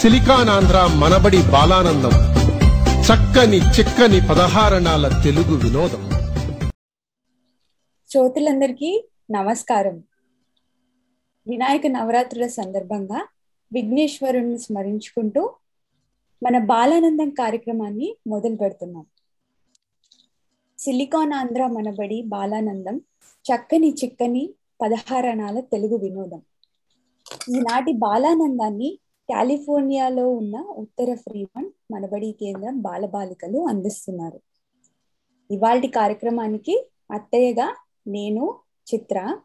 సిలికానాంధ్ర 0.00 0.90
మనబడి 0.94 1.42
బాలానందం. 1.42 2.10
చక్కని 3.00 3.56
చిక్కని 3.56 4.28
పదహారణాల 4.28 5.20
తెలుగు 5.24 5.56
వినోదం. 5.56 6.10
శ్రోతలందరికీ 8.10 9.08
నమస్కారం. 9.30 10.02
వినాయక 11.48 11.86
నవరాత్రుల 11.86 12.46
సందర్భంగా 12.46 13.26
విఘ్నేశ్వరుణ్ణి 13.72 14.58
స్మరించుకుంటూ 14.58 15.54
మన 16.42 16.58
బాలానందం 16.58 17.30
కార్యక్రమాన్ని 17.30 18.16
మొదలు 18.26 18.56
పెడుతున్నాం. 18.56 19.06
సిలికాన్ 20.78 21.32
ఆంధ్ర 21.32 21.66
మనబడి 21.66 22.22
బాలానందం 22.22 23.00
చక్కని 23.22 23.94
చిక్కని 24.04 24.50
పదహారణాల 24.82 25.60
తెలుగు 25.60 25.96
వినోదం. 25.96 26.42
ఈనాటి 27.56 27.92
బాలానందాన్ని 27.92 28.98
కాలిఫోర్నియాలో 29.32 30.30
ఉన్న 30.30 30.58
ఉత్తర 30.58 31.14
ఫ్రీమంట్ 31.14 31.92
మనబడి 31.92 32.32
కేంద్రం 32.40 32.80
బాలబాలికలు 32.80 33.58
అందిస్తున్నారు. 33.68 34.40
ఇవాల్టి 35.50 35.88
కార్యక్రమానికి 35.88 36.88
అత్తయ్యగా 37.12 37.76
నేను 38.06 38.56
చిత్ర 38.94 39.38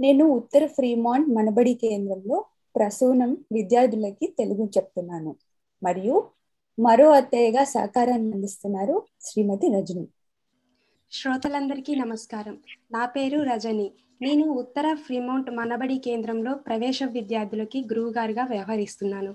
నేను 0.00 0.24
ఉత్తర 0.24 0.66
ఫ్రీమాంట్ 0.66 1.28
మనబడి 1.28 1.74
కేంద్రంలో 1.74 2.44
ప్రసూనం 2.76 3.44
విద్యార్థులకి 3.52 4.34
తెలుగు 4.38 4.66
చెప్తున్నాను. 4.66 5.36
మరియు 5.82 6.30
మరో 6.78 7.10
అత్తయ్యగా 7.10 7.64
సహకారాన్ని 7.64 8.34
అందిస్తున్నారు 8.34 9.02
శ్రీమతి 9.20 9.72
రజని. 9.74 10.06
శ్రోతలందరికీ 11.12 11.94
నమస్కారం. 11.94 12.58
నా 12.92 13.06
పేరు 13.06 13.38
రజని. 13.38 13.92
నేను 14.22 14.44
ఉత్తర 14.52 14.94
ఫ్రీమౌంట్ 14.94 15.50
మనబడి 15.50 15.98
కేంద్రంలో 15.98 16.54
ప్రవేశ 16.54 17.02
విద్యార్థులకి 17.02 17.80
గురువుగారిగా 17.80 18.44
వ్యవహరిస్తున్నాను. 18.44 19.32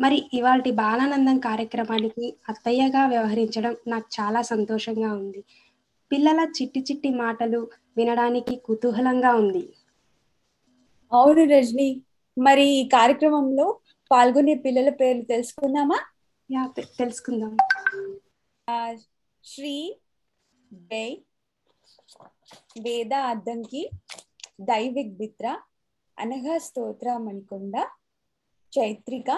మరి 0.00 0.30
ఇవాళ 0.32 0.60
బాలానందం 0.74 1.38
కార్యక్రమానికి 1.38 2.34
అత్తయ్యగా 2.48 3.06
వ్యవహరించడం 3.06 3.76
నాకు 3.88 4.08
చాలా 4.20 4.42
సంతోషంగా 4.42 5.12
ఉంది. 5.12 5.40
పిల్లల 6.10 6.46
చిట్టి 6.56 6.80
చిట్టి 6.80 7.10
మాటలు 7.14 7.60
వినడానికి 7.96 8.56
కుతూహలంగా 8.56 9.34
ఉంది. 9.34 9.64
అవును 11.12 11.44
రజని 11.44 11.88
మరి 12.36 12.64
ఈ 12.70 12.88
కార్యక్రమంలో 12.88 13.66
పాల్గొనే 14.10 14.54
పిల్లల 14.54 14.90
పేర్లు 14.90 15.22
తెలుసుకుందామా? 15.22 15.98
తెలుసుకుందాం. 16.98 17.52
శ్రీ 19.44 19.74
బే 20.72 21.04
వేద 22.80 23.14
అద్దంకి 23.14 23.82
దైవిక్ 24.60 25.16
బిత్ర 25.16 25.46
అనఘ 26.18 26.56
స్తోత్ర 26.58 27.16
మణికొండ 27.16 27.74
చైత్రిక 28.72 29.30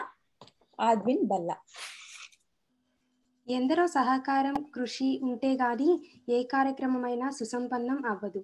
ఆద్విన్ 0.80 1.26
బల్ల. 1.26 1.50
ఎందరో 3.48 3.86
సహకారం 3.86 4.54
కృషి 4.74 5.20
ఉంటే 5.22 5.52
గాని 5.52 5.90
ఏ 6.28 6.42
కార్యక్రమమైనా 6.42 7.30
సుసంపన్నం 7.30 8.06
అవ్వదు. 8.06 8.42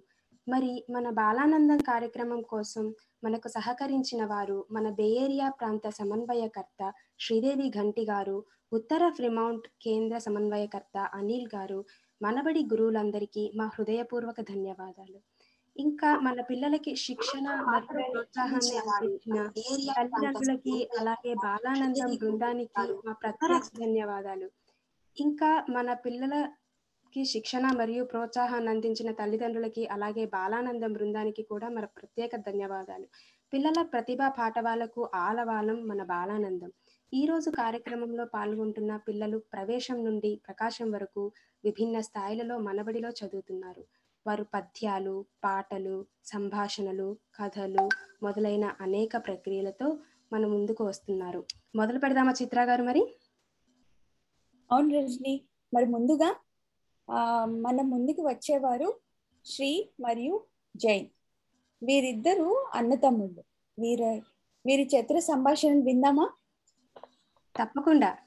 మరి 0.49 0.85
మన 0.91 1.11
బాలానందం 1.11 1.77
కార్యక్రమం 1.77 2.43
కోసం 2.43 2.95
మనకు 3.25 3.49
సహకరించిన 3.49 4.25
వారు 4.25 4.67
మన 4.73 4.91
బేయేరియా 4.91 5.49
ప్రాంత 5.51 5.89
సమన్వయకర్త 5.89 6.93
శ్రీదేవి 7.21 7.69
ఘంటి 7.71 8.05
గారు 8.05 8.45
ఉత్తర 8.73 9.09
ఫ్రిమౌంట్ 9.09 9.67
కేంద్ర 9.83 10.19
సమన్వయకర్త 10.19 10.99
అనిల్ 11.15 11.49
గారు 11.55 11.85
మనబడి 12.23 12.65
గురువులందరికీ 12.65 13.53
మా 13.57 13.71
హృదయపూర్వక 13.75 14.41
ధన్యవాదాలు. 14.41 15.19
ఇంకా 15.77 16.17
మన 16.17 16.41
పిల్లలకి 16.41 16.97
శిక్షణ 16.97 17.49
మరియు 17.65 18.09
ప్రోత్సాహాన్ని 18.13 18.79
అందించిన 18.79 19.43
తల్లిదండ్రులకి 19.97 20.89
అలాగే 20.99 21.35
బాలానందం 21.35 22.15
బృందానికి 22.15 22.85
మా 23.07 23.13
ప్రత్యేక 23.13 23.63
ధన్యవాదాలు. 23.79 24.49
ఇంకా 25.17 25.65
మన 25.71 25.93
పిల్లలకి 25.93 27.25
శిక్షణ 27.25 27.67
మరియు 27.77 28.05
ప్రోత్సాహాన్ని 28.05 28.71
అందించిన 28.71 29.11
తల్లిదండ్రులకి 29.11 29.87
అలాగే 29.87 30.25
బాలానందం 30.27 30.93
బృందానికి 30.93 31.43
కూడా 31.43 31.69
మన 31.69 31.85
ప్రత్యేక 31.85 32.37
ధన్యవాదాలు. 32.37 33.07
పిల్లల 33.53 33.83
ప్రతిభా 33.83 34.29
పాఠవాలకు 34.29 35.11
ఆలవాలం 35.15 35.89
మన 35.89 36.03
బాలానందం. 36.03 36.73
ఈ 37.13 37.21
రోజు 37.27 37.51
కార్యక్రమంలో 37.51 38.25
పాల్గొంటున్న 38.25 38.97
పిల్లలు 38.97 39.39
ప్రవేశం 39.53 39.99
నుండి 40.05 40.31
ప్రకాశం 40.47 40.89
వరకు 40.91 41.23
విభిన్న 41.65 42.01
స్థాయిలలో 42.01 42.59
మనబడిలో 42.59 43.11
చదువుతున్నారు. 43.11 43.83
వారు 44.27 44.45
పద్యాలు 44.55 45.15
పాటలు 45.45 45.95
సంభాషణలు 46.25 47.09
కథలు 47.39 47.85
మొదలైన 48.23 48.65
అనేక 48.81 49.17
ప్రక్రియలతో 49.17 49.89
మన 50.33 50.43
ముందుకు 50.47 50.85
వస్తున్నారు. 50.85 51.41
మొదలు 51.75 51.99
పెడదామా 51.99 52.35
చిత్ర 52.43 52.65
గారు 52.65 52.83
మరి? 52.83 53.03
అవును 54.71 54.91
రజని. 54.97 55.35
మరి 55.75 55.87
ముందుగా 55.87 56.31
మన 57.67 57.79
ముందుకు 57.95 58.23
వచ్చేవారు 58.29 58.89
శ్రీ 59.45 59.71
మరియు 60.01 60.35
జై 60.77 60.99
వీరిద్దరూ 61.83 62.51
అన్నతమ్ముళ్ళు. 62.75 63.43
వీర 63.79 64.03
వీరి 64.65 64.85
చిత్ర 64.97 65.19
సంభాషణ 65.31 65.73
విందామా? 65.89 66.27
తప్పకుండా. 67.63 68.19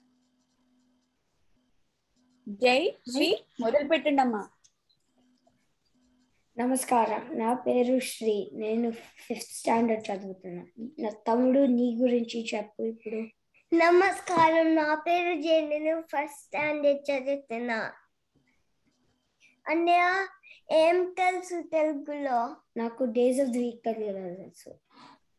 జై 2.50 2.96
శ్రీ 3.12 3.44
మొదలు 3.62 3.88
పెట్టండి 3.88 4.22
అమ్మా 4.22 4.50
నమస్కారం. 6.58 7.40
నా 7.40 7.54
పేరు 7.54 8.00
శ్రీ. 8.00 8.52
నేను 8.54 8.92
ఫిఫ్త్ 8.92 9.54
స్టాండర్డ్ 9.54 10.12
చదువుతున్నా. 10.12 10.68
నా 11.00 11.10
తమ్ముడు 11.10 11.60
నీ 11.60 11.98
గురించి 12.02 12.48
చెప్పు 12.56 12.84
ఇప్పుడు. 12.84 13.16
నమస్కారం. 13.76 14.76
నా 14.76 14.96
పేరు 14.96 15.42
జే. 15.42 15.68
నేను 15.68 16.02
ఫస్ట్ 16.02 16.40
స్టాండర్డ్ 16.40 17.12
చదువుతున్నా. 17.12 17.94
అన్నయ్య 19.70 20.28
ఏం 20.72 21.16
తెలుసు 21.18 21.62
తెలుగులో? 21.62 22.56
నాకు 22.78 23.04
డేస్ 23.04 23.40
ఆఫ్ 23.40 23.50
ది 23.50 23.60
వీక్ 23.60 23.84
తెలుసు. 23.84 24.74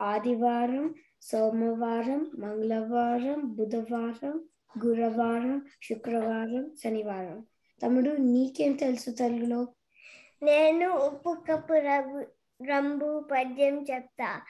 ఆదివారం 0.02 0.94
సోమవారం 1.22 2.30
మంగళవారం 2.38 3.40
బుధవారం 3.54 4.44
గురువారం 4.86 5.66
శుక్రవారం 5.82 6.76
శనివారం. 6.84 7.46
తమ్ముడు 7.82 8.10
నీకేం 8.10 8.72
తెలుసు 8.72 9.10
తెలుగులో? 9.10 9.68
నేను 10.42 10.90
ఉప్పు 10.90 11.36
కప్పు 11.50 11.72
రంగు 11.72 12.26
రంబు 12.64 13.28
పద్యం 13.32 13.86
చెప్తా. 13.94 14.42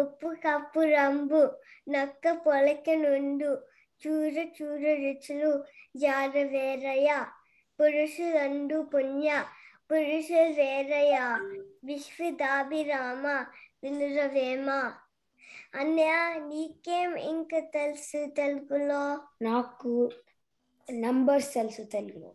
ఉప్పు 0.00 0.26
కప్పు 0.26 0.80
రంబు 0.80 1.52
నక్క 1.88 2.30
పొలక 2.30 2.90
నుండు 2.90 3.62
చూర 4.06 4.46
చూర 4.62 4.80
రుచులు 4.80 5.64
జార 5.96 6.42
వేరయ్య. 6.42 7.24
పురుషులందు 7.80 8.82
పుణ్య 8.82 9.44
పురుషులు 9.90 10.52
వేరయ్య. 10.54 11.18
విశ్వదాభిరామ 11.84 13.44
వినురవేమ 13.82 14.92
అన్నయ్య 15.74 16.40
నీకేం 16.48 17.16
ఇంకా 17.16 17.58
తెలుసు 17.58 18.30
తెలుగులో? 18.30 19.18
నాకు 19.42 20.10
నంబర్స్ 20.92 21.54
తెలుసు 21.54 21.82
తెలుగులో. 21.82 22.34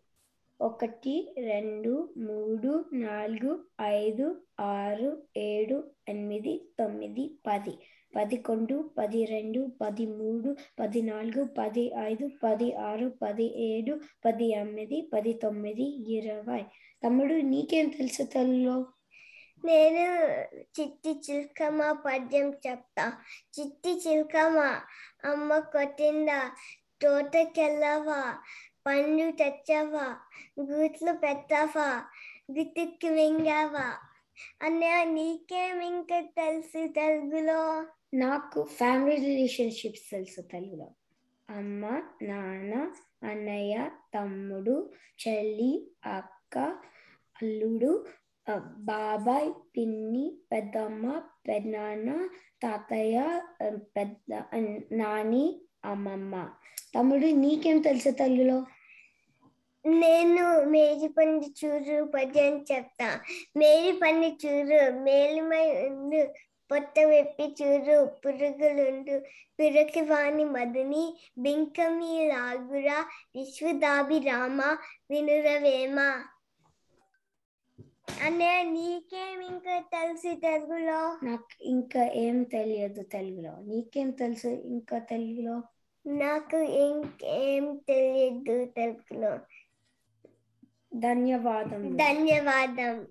ఒకటి 0.61 1.35
రెండు 1.37 2.13
మూడు 2.17 2.85
నాలుగు 2.93 3.65
ఐదు 3.81 4.41
ఆరు 4.59 5.23
ఏడు 5.37 5.83
ఎనిమిది 6.09 6.65
తొమ్మిది 6.79 7.35
పది. 7.47 7.71
పదకొండు 8.15 8.89
పది 8.97 9.25
రెండు 9.25 9.71
పది 9.81 10.05
మూడు 10.05 10.55
పది 10.79 11.01
నాలుగు 11.01 11.47
పది 11.57 11.91
ఐదు 11.97 12.29
పది 12.43 12.73
ఆరు 12.73 13.11
పది 13.21 13.61
ఏడు 13.63 13.99
పది 14.25 14.45
ఎనిమిది 14.51 15.09
పది 15.13 15.33
తొమ్మిది 15.33 16.13
ఇరవై. 16.13 16.63
తమ్ముడు 17.03 17.33
నీకేం 17.33 17.87
తెలుసు 17.87 18.23
తెలుగులో? 18.23 18.85
నేను 19.65 20.03
చిట్టి 20.79 21.11
చిల్కమ్మ 21.25 21.81
పద్యం 22.05 22.47
చెప్తా. 22.67 23.05
చిట్టి 23.59 23.91
చిల్కమ్మ 24.07 24.59
అమ్మ 25.31 25.59
కొట్టిందా 25.59 26.39
తోటకెళ్ళవా 27.01 28.21
పండ్లు 28.87 29.31
తెచ్చావా 29.31 30.07
గూట్లు 30.61 31.11
పెట్టావా 31.11 31.87
గుతుక్కి 32.51 33.09
మింగావా? 33.09 33.87
అన్నయ్య 34.61 35.03
నీకేం 35.03 35.81
ఇంకా 35.81 36.19
తెలుసు 36.19 36.87
తెలుగులో? 36.87 37.61
నాకు 38.13 38.63
ఫ్యామిలీ 38.63 39.15
రిలేషన్షిప్స్ 39.15 40.11
తెలుసు 40.11 40.41
తెలుగులో. 40.41 40.87
అమ్మ 41.49 41.83
నాన్న 42.21 42.73
అన్నయ్య 43.23 43.89
తమ్ముడు 44.15 44.75
చెల్లి 45.27 45.71
అక్క 46.05 46.57
అల్లుడు 47.35 47.91
బాబాయ్ 48.49 49.51
పిన్ని 49.77 50.37
పెద్దమ్మ 50.51 51.21
పెద్దనాన్న 51.47 52.29
తాతయ్య 52.63 53.41
పెద్ద 53.97 54.43
నాని 54.91 55.61
అమ్మమ్మ. 55.85 56.49
తమ్ముడు 56.95 57.25
నీకేం 57.25 57.81
తెలుసు 57.81 58.09
తల్లిలో? 58.09 58.65
నేను 59.85 60.63
మేడి 60.63 61.07
పండు 61.07 61.65
చూరు 61.65 62.05
పద్యం 62.05 62.65
చెప్తా. 62.71 63.19
మేడి 63.57 63.91
పండు 63.97 64.27
చూరు 64.45 64.99
మేలిమై 64.99 65.87
ఉండు 65.87 66.33
పొట్ట 66.71 66.99
వెప్పి 66.99 67.55
చూరు 67.61 68.05
పురుగులుండు 68.25 69.21
పిరకి 69.59 70.01
వాణి 70.01 70.45
మధుని 70.45 71.03
బింకమి 71.37 72.27
లాగురా 72.27 73.05
విశ్వదాభిరామ 73.35 74.61
వినురవేమ. 75.11 75.99
అనే 78.25 78.63
నీకేం 78.63 79.41
ఇంకా 79.41 79.79
తెలుసు 79.79 80.39
తెలుగులో? 80.39 81.17
నాకు 81.23 81.63
ఇంకా 81.63 82.05
ఏం 82.05 82.43
తెలియదు 82.43 83.03
తెలుగులో. 83.03 83.51
నీకేం 83.61 84.11
తెలుసు 84.11 84.47
ఇంకా 84.47 84.97
తెలుగులో? 84.97 85.63
నాకు 86.07 86.57
ఇంకేం 86.57 87.75
తెలియదు 87.87 88.65
తెలుగులో. 88.65 89.39
ధన్యవాదం. 90.99 91.95
ధన్యవాదం. 91.95 93.07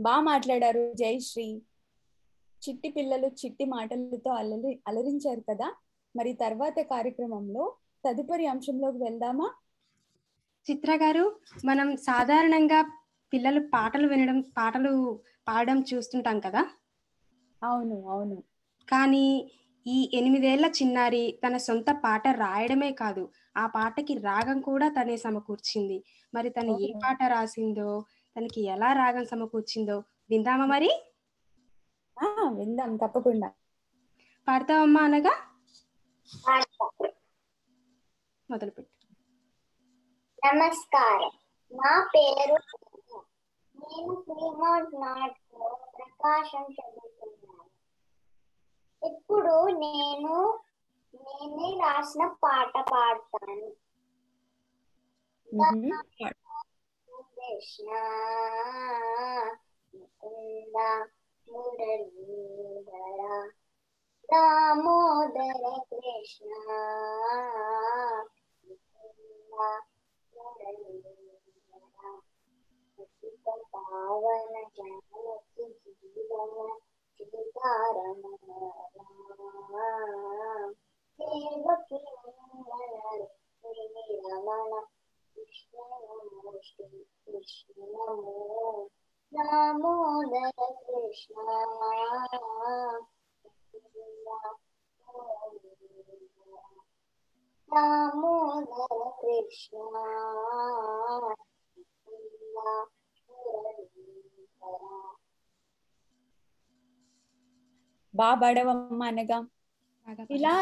బాగా 0.00 0.20
మాట్లాడారు 0.20 0.92
జయశ్రీ 0.92 1.62
చిట్టి 2.68 2.88
పిల్లలు 2.88 3.26
చిట్టి 3.26 3.64
మాటలతో 3.64 4.30
అలరి 4.30 4.80
అలరించారు 4.88 5.40
కదా? 5.40 5.74
మరి 6.16 6.32
తర్వాత 6.32 6.80
కార్యక్రమంలో 6.80 7.74
తదుపరి 8.08 8.46
అంశంలోకి 8.46 8.98
వెళ్దామా? 8.98 9.54
చిత్ర 10.70 10.96
గారు 10.96 11.40
మనం 11.64 11.96
సాధారణంగా 11.96 13.01
పిల్లలు 13.32 13.60
పాటలు 13.72 14.06
వినడం 14.08 14.38
పాటలు 14.56 14.92
పాడడం 15.46 15.78
చూస్తుంటాం 15.90 16.38
కదా? 16.40 16.62
అవును 17.62 17.96
అవును. 18.10 18.38
కానీ 18.88 19.26
ఈ 19.86 19.98
ఎనిమిదేళ్ళ 20.14 20.66
చిన్నారి 20.76 21.22
తన 21.42 21.54
సొంత 21.64 21.90
పాట 22.02 22.24
రాయడమే 22.38 22.90
కాదు 23.00 23.24
ఆ 23.56 23.66
పాటకి 23.74 24.14
రాగం 24.26 24.58
కూడా 24.62 24.88
తనే 24.96 25.16
సమకూర్చింది. 25.18 25.98
మరి 26.34 26.50
తను 26.50 26.74
ఏ. 26.74 26.90
పాట 27.02 27.20
రాసిందో 27.34 27.88
తనకి 28.36 28.60
ఎలా 28.74 28.90
రాగం 28.94 29.24
సమకూర్చిందో 29.26 29.98
విందామా 30.30 30.66
మరి? 30.66 30.90
ఆ 32.16 32.28
విందాం 32.56 32.92
తప్పకుండా. 32.96 33.48
పాడతావమ్మా 34.48 35.02
అనగా? 35.08 35.34
మొదలుపెట్టు. 38.48 38.94
నమస్కారం. 40.42 41.32
నా 41.72 41.92
పేరు 42.12 42.56
నేను 43.82 44.14
ఫ్రీమౌంట్ 44.24 44.94
నాట్లో 45.00 45.66
ప్రకాశం 45.94 46.64
చదువుతున్నాను 46.76 47.70
ఇప్పుడు 49.02 49.54
నేను 49.78 50.34
నేనే 51.14 51.68
రాసిన 51.80 52.24
పాట 52.42 52.74
పాడతాను. 52.92 53.68
కృష్ణ 57.36 57.88
ముకుంద 59.94 60.76
మురళీధర 61.48 63.20
దామోదర 64.28 65.62
కృష్ణ 65.90 66.50
ముకుంద 68.64 69.58
మురళీధర 70.32 71.21
పతిత 73.02 73.48
పావన 73.72 74.54
జానకి 74.76 75.64
జీవన 76.00 76.58
సీతారమణ 77.20 78.48
దేవకి 81.20 81.98
రమణ 84.24 84.72
కృష్ణ 85.36 85.76
నమో 86.02 86.52
శ్రీ 86.68 87.00
కృష్ణ 87.24 87.74
నమో 89.32 89.96
దామోదర 97.72 98.98
కృష్ణ 99.18 99.92
పాడవమ్మా 108.14 109.06
అనగా. 109.06 109.38
ఇలా 110.30 110.54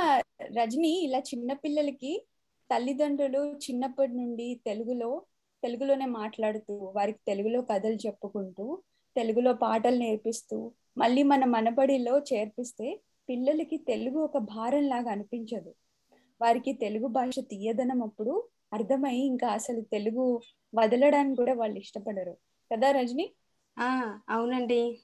రజని 0.43 1.05
ఇలా 1.05 1.19
చిన్న 1.19 1.53
పిల్లలకి 1.53 2.27
తల్లిదండ్రులు 2.71 3.57
చిన్నప్పటి 3.57 4.13
నుండి 4.13 4.61
తెలుగులో 4.67 5.23
తెలుగులోనే 5.63 6.07
మాట్లాడుతూ 6.07 6.93
వారికి 6.97 7.19
తెలుగులో 7.27 7.63
కథలు 7.63 7.95
చెప్పుకుంటూ 7.95 8.83
తెలుగులో 9.17 9.55
పాటలు 9.55 9.97
నేర్పిస్తూ 9.97 10.73
మళ్ళీ 10.99 11.23
మన 11.23 11.45
మనబడిలో 11.45 12.19
చేర్పిస్తే 12.19 13.01
పిల్లలకి 13.29 13.77
తెలుగు 13.77 14.19
ఒక 14.19 14.39
భారం 14.39 14.89
లాగా 14.89 15.11
అనిపించదు. 15.11 15.75
వారికి 16.41 16.73
తెలుగు 16.73 17.07
భాష 17.07 17.39
తీయదనం 17.39 18.03
అప్పుడు 18.03 18.49
అర్థమై 18.73 19.17
ఇంకా 19.17 19.49
అసలు 19.49 19.81
తెలుగు 19.81 20.41
వదలడానికి 20.75 21.37
కూడా 21.37 21.55
వాళ్ళు 21.55 21.79
ఇష్టపడరు. 21.79 22.37
కదా 22.75 22.91
రజని? 22.91 23.31
ఆ 23.79 24.19
అవునండి. 24.29 25.01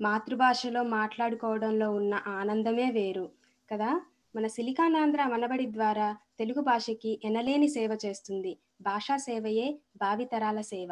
మాతృభాషలో 0.00 0.82
మాట్లాడుకోవడంలో 0.82 1.90
ఉన్న 1.90 2.14
ఆనందమే 2.26 2.90
వేరు. 2.90 3.30
కదా? 3.70 4.02
మన 4.36 4.46
సిలికానాంధ్ర 4.46 5.24
మనబడి 5.24 5.72
ద్వారా 5.72 6.16
తెలుగు 6.38 6.60
భాషకి 6.60 7.20
ఎనలేని 7.24 7.68
సేవ 7.68 7.98
చేస్తుంది. 8.06 8.58
భాషా 8.80 9.16
సేవయే 9.16 9.78
భావితరాల 9.96 10.60
సేవ. 10.60 10.88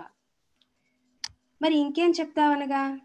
మరి 1.63 1.75
ఇంకేం 1.79 2.13
చెప్తావనగా? 2.21 3.01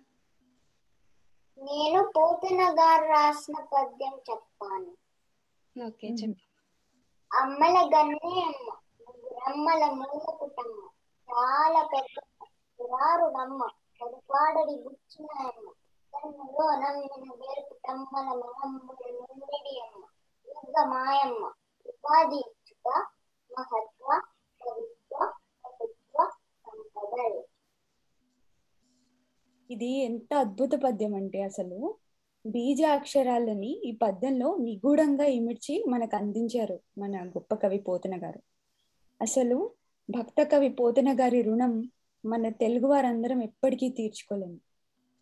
నేను 1.59 2.11
పోతన 2.15 2.61
గారు 2.61 3.05
రాసిన 3.05 3.53
పద్యం 3.73 4.13
చెప్తాను. 4.13 4.97
ఓకే 5.87 6.07
చెప్పు. 6.07 6.45
అమ్మల 7.41 7.89
గన్నే 7.97 8.43
అమ్మ. 8.45 8.77
ముగ్గురమ్మల 9.47 9.89
మూల 9.89 10.35
కుటమ్మ 10.35 10.89
చాలా 11.29 11.89
పెద్ద 11.93 12.45
పురారు 12.79 13.37
నమ్మ. 13.37 13.67
పడుపాడడి 14.01 14.71
గుచ్చినాయమ్మ 14.71 15.71
కన్నులో 16.13 16.67
అమ్మ. 18.63 20.03
మాయమ్మ. 20.83 21.51
ఉపాధి 21.85 22.35
ఇచ్చుక 22.35 23.05
మహత్వ 23.51 24.21
ఇది 29.71 29.85
ఎంత 29.85 30.33
అద్భుత 30.33 30.69
పద్యం 30.83 31.15
అంటే 31.15 31.41
అసలు. 31.41 31.97
బీజ 32.45 32.83
అక్షరాలని 32.83 33.67
ఈ 33.67 33.99
పద్యంలో 34.01 34.57
నిగూఢంగా 34.57 35.25
ఇమిడ్చి 35.25 35.85
మనకు 35.89 36.15
అందించారు 36.15 36.79
మన 36.97 37.27
గొప్ప 37.27 37.55
కవి 37.55 37.77
పోతన 37.77 38.23
గారు. 38.23 38.54
అసలు 39.21 39.71
భక్త 40.09 40.43
కవి 40.43 40.69
పోతన 40.69 41.19
గారి 41.19 41.41
రుణం 41.41 41.91
మన 42.25 42.49
తెలుగు 42.49 42.87
వారందరం 42.87 43.43
ఎప్పటికీ 43.43 43.89
తీర్చుకోలేము. 43.89 44.57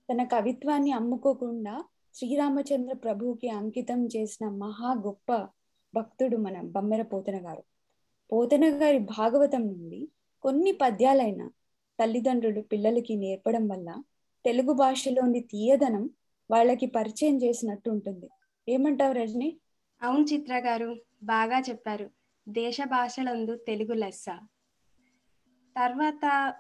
తన 0.10 0.24
కవిత్వాన్ని 0.24 0.92
అమ్ముకోకుండా 0.92 1.84
శ్రీరామచంద్ర 2.14 2.94
ప్రభువుకి 2.94 3.50
అంకితం 3.50 4.06
చేసిన 4.06 4.50
మహా 4.50 4.94
గొప్ప 4.94 5.48
భక్తుడు 5.96 6.38
మన 6.38 6.62
బమ్మెర 6.62 7.02
పోతన 7.02 7.46
గారు. 7.46 7.64
పోతన 8.32 8.62
గారి 8.66 9.00
భాగవతం 9.00 9.68
నుండి 9.68 10.08
కొన్ని 10.42 10.72
పద్యాలైన 10.72 11.50
తల్లిదండ్రులు 12.00 12.62
పిల్లలకి 12.62 13.16
నేర్పడం 13.16 13.68
వల్ల 13.68 14.04
తెలుగు 14.46 14.74
భాషలోని 14.74 15.40
తీయదనం 15.40 16.10
వాళ్ళకి 16.52 16.86
పరిచయం 16.86 17.38
చేసినట్టు 17.44 17.90
ఉంటుంది. 17.90 18.30
ఏమంటావు 18.70 19.14
రజని? 19.14 19.58
అవును 20.02 20.24
చిత్ర 20.24 20.60
గారు 20.60 20.98
బాగా 21.24 21.60
చెప్పారు. 21.60 22.10
దేశ 22.48 22.78
భాషలందు 22.86 23.56
తెలుగు 23.56 23.94
లెస్స. 23.94 24.26
తర్వాత 25.76 26.54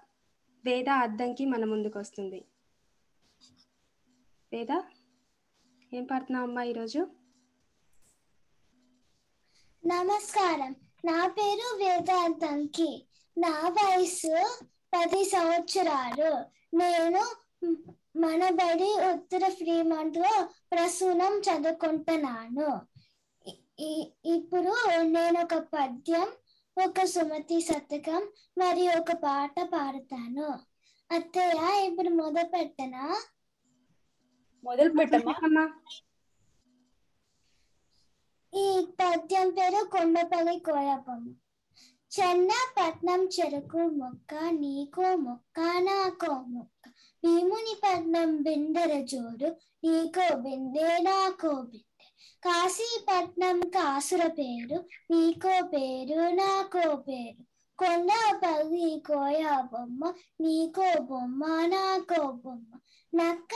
వేద 0.65 0.89
అద్దంకి 0.89 1.45
మన 1.45 1.65
ముందుకు 1.65 1.99
వస్తుంది 1.99 2.45
వేద 4.53 4.81
ఏం 5.93 6.03
పాడుతున్నావు 6.03 6.47
అమ్మా 6.47 6.63
ఈరోజు? 6.63 7.07
నమస్కారం. 9.85 10.75
నా 11.05 11.27
పేరు 11.27 11.75
వేదాంతంకి 11.75 13.07
నా 13.37 13.49
వయసు 13.49 14.63
పది 14.95 15.23
సంవత్సరాలు. 15.25 16.31
నేను 16.75 17.23
మనబడి 18.17 18.91
ఉత్తర 19.13 19.49
ఫ్రీమంట్లో 19.49 20.47
ప్రసూనం 20.71 21.33
చదువుకుంటున్నాను. 21.39 22.81
ఇప్పుడు 24.35 24.73
నేను 25.15 25.39
ఒక 25.41 25.55
పద్యం 25.73 26.27
ఒక 26.77 27.03
సుమతి 27.05 27.57
శతకం 27.61 28.21
మరియు 28.57 28.91
ఒక 29.01 29.11
పాట 29.23 29.55
పాడతాను. 29.73 30.47
అత్తయ్య 31.11 31.59
ఇప్పుడు 31.87 32.09
మొదలు 32.09 32.49
పెట్టనా? 32.53 33.03
మొదలు 34.63 34.91
పెట్టమ్మా. 34.99 35.65
ఈ 38.53 38.67
పద్యం 38.99 39.47
పేరు 39.49 39.79
కొండపల్లి 39.85 40.59
కోయపమ్మ 40.59 41.29
చెన్నపట్నం 42.11 43.21
చెరుకు 43.35 43.81
మొక్క 43.99 44.33
నీకో 44.61 45.07
మొక్క 45.15 45.59
నాకో 45.87 46.33
మొక్క. 46.55 46.83
భీముని 47.23 47.73
పట్నం 47.83 48.29
బిందెర 48.43 48.93
జోడు 49.11 49.49
నీకో 49.83 50.27
బిందె 50.45 50.87
నాకో 51.07 51.53
బిందె. 51.71 51.92
కాశీపట్నం 52.43 53.59
కాసుల 53.61 54.27
పేరు 54.27 54.77
నీకో 55.11 55.67
పేరు 55.73 56.19
నాకో 56.19 56.95
పేరు. 56.95 57.43
కొండ 57.79 58.09
పల్లి 58.43 59.03
కోయ 59.07 59.43
బొమ్మ 59.73 60.13
నీకో 60.41 61.01
బొమ్మ 61.01 61.45
నాకో 61.45 62.31
బొమ్మ. 62.31 62.79
నక్క 63.13 63.53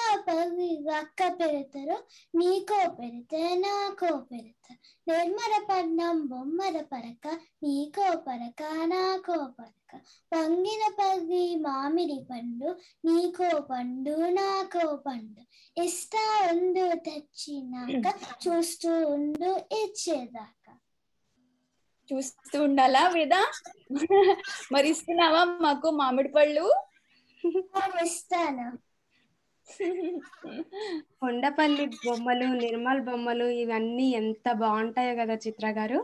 రక్క 0.89 1.21
పెడతారు 1.39 1.97
నీకో 2.33 2.79
పెడితే 2.97 3.41
నాకో 3.55 4.09
పెడతారు 4.29 4.77
నిర్మలపట్నం 5.07 6.17
బొమ్మల 6.27 6.77
పరక 6.91 7.27
నీకో 7.63 8.07
పరక 8.27 8.63
నాకో 8.85 9.37
పరక 9.57 9.73
పంగిన 10.31 10.83
పల్లి 10.99 11.43
మామిడి 11.57 12.19
పండు 12.29 12.69
నీకో 13.05 13.49
పండు 13.69 14.15
నాకో 14.31 14.85
పండు 15.05 15.43
ఇస్తా 15.77 16.23
ఉండు 16.51 16.85
తెచ్చినాక 17.05 18.07
చూస్తూ 18.45 18.91
ఉండు 19.07 19.51
ఇచ్చేదాకా 19.81 20.73
చూస్తూ 22.09 22.57
ఉండాలా 22.63 23.03
వేదా 23.07 23.41
మరి 24.71 24.89
ఇస్తున్నావా 24.89 25.43
మాకు 25.61 25.89
మామిడి 25.91 26.31
పళ్ళు 26.33 26.67
ఇస్తాను 28.03 28.67
కొండపల్లి 31.21 31.85
బొమ్మలు 32.03 32.47
నిర్మల్ 32.61 33.01
బొమ్మలు 33.01 33.47
ఇవన్నీ 33.61 34.05
ఎంత 34.13 34.47
బాగుంటాయో 34.61 35.13
కదా 35.15 35.35
చిత్ర 35.45 35.67
గారు. 35.77 35.99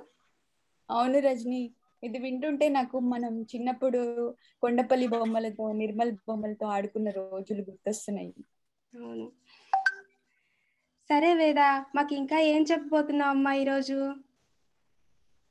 అవును 0.89 1.19
రజని 1.19 1.61
ఇది 2.03 2.19
వింటుంటే 2.19 2.65
నాకు 2.69 2.97
మనం 3.07 3.33
చిన్నప్పుడు 3.51 4.01
కొండపల్లి 4.63 5.07
బొమ్మలతో 5.07 5.71
నిర్మల్ 5.73 6.13
బొమ్మలతో 6.27 6.67
ఆడుకున్న 6.67 7.09
రోజులు 7.19 7.61
గుర్తొస్తున్నాయి. 7.61 8.31
అవును. 8.93 9.27
సరే 11.09 11.29
వేద 11.33 11.59
మాకు 11.95 12.13
ఇంకా 12.15 12.39
ఏం 12.47 12.61
చెప్పబోతున్నావు 12.63 13.29
అమ్మా 13.29 13.53
ఈరోజు? 13.55 13.97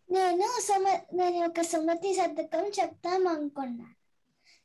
నేను 0.09 0.47
సుమ 0.61 0.85
నేను 1.13 1.39
ఒక 1.47 1.61
సుమతి 1.63 2.11
శతకం 2.15 2.65
చెప్తాం 2.79 3.23
అనుకున్నాను. 3.29 3.97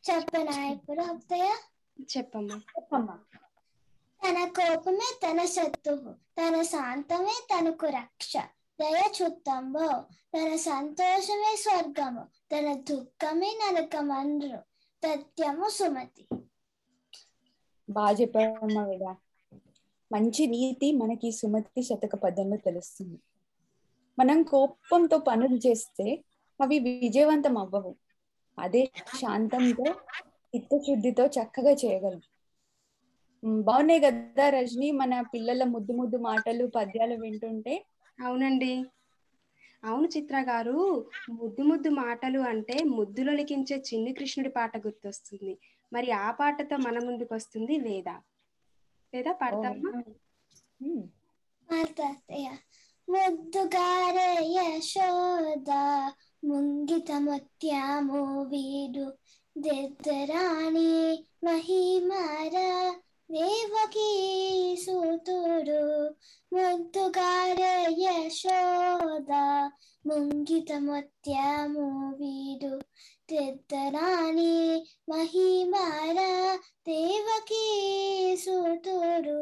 చెప్పనా 0.04 0.56
ఇప్పుడు 0.72 1.02
అత్తయ్య. 1.04 1.50
చెప్పమ్మా. 2.02 2.56
చెప్పమ్మా. 2.56 3.20
తన 4.24 4.48
కోపమే 4.48 5.20
తన 5.28 5.46
శత్రువు 5.46 6.14
తన 6.14 6.62
శాంతమే 6.62 7.48
తనకు 7.56 7.86
రక్ష. 7.86 8.38
దయ 8.82 9.10
చుట్టంబో 9.22 10.04
తన 10.38 10.56
సంతోషమే 10.56 11.56
స్వర్గము 11.56 12.28
తన 12.54 12.74
దుఃఖమే 12.74 13.60
నరకమండ్రు 13.64 14.60
సత్యము 15.06 15.70
సుమతి. 15.70 16.28
బాగా 17.90 18.12
చెప్పావమ్మా 18.12 18.86
వేద 18.86 19.16
మంచి 20.12 20.48
నీతి 20.48 20.92
మనకి 20.92 21.32
సుమతి 21.32 21.82
శతక 21.82 22.16
పద్యంలో 22.16 22.58
తెలుస్తుంది. 22.58 23.20
మనం 24.20 24.44
కోపంతో 24.44 25.18
పనులు 25.18 25.68
చేస్తే 25.68 26.24
అవి 26.62 26.80
విజయవంతం 26.80 27.58
అవ్వవు. 27.58 27.96
అదే 28.60 28.92
శాంతంతో 29.16 29.96
చిత్తశుద్ధితో 30.54 31.26
చక్కగా 31.36 31.74
చేయగలం. 31.76 32.22
బాగున్నాయి 33.64 34.00
కదా 34.00 34.50
రజని? 34.50 34.92
మన 34.94 35.22
పిల్లల 35.34 35.64
ముద్దు 35.66 35.94
ముద్దు 35.94 36.18
మాటలు 36.20 36.66
పద్యాలు 36.76 37.16
వింటుంటే. 37.16 37.74
అవునండి. 38.20 38.72
అవును 39.84 40.08
చిత్ర 40.08 40.38
గారు 40.42 40.78
ముద్దు 41.32 41.64
ముద్దు 41.64 41.90
మాటలు 41.96 42.40
అంటే 42.52 42.84
ముద్దులో 42.90 43.34
లిఖించే 43.34 43.78
చిన్ని 43.88 44.14
కృష్ణుడి 44.14 44.50
పాట 44.50 44.78
గుర్తొస్తుంది. 44.78 45.54
మరి 45.92 46.12
ఆ 46.20 46.32
పాటతో 46.32 46.78
మన 46.78 46.98
ముందుకు 47.00 47.36
వస్తుంది 47.36 47.78
వేద. 47.80 48.10
వేద 49.14 49.30
పాడతామా 49.42 49.92
ముద్దుగారే 53.08 54.30
యశోద 54.52 55.70
ముంగిత 56.44 57.12
ముత్యము 57.20 58.22
వీడు. 58.44 59.06
దెద్దరాణి 59.58 60.92
మహిమర 61.46 62.56
దేవకీ 63.30 64.10
సూతుడు 64.84 65.82
ముద్దుగారే 66.52 67.74
యశోద 68.02 69.32
ముంగిత 70.06 70.72
ముత్యము 70.80 71.88
వీడు 72.20 72.74
దెద్దరాణి 73.32 74.54
మహిమర 75.10 76.20
దేవకీ 76.88 77.66
సూతుడు 78.38 79.40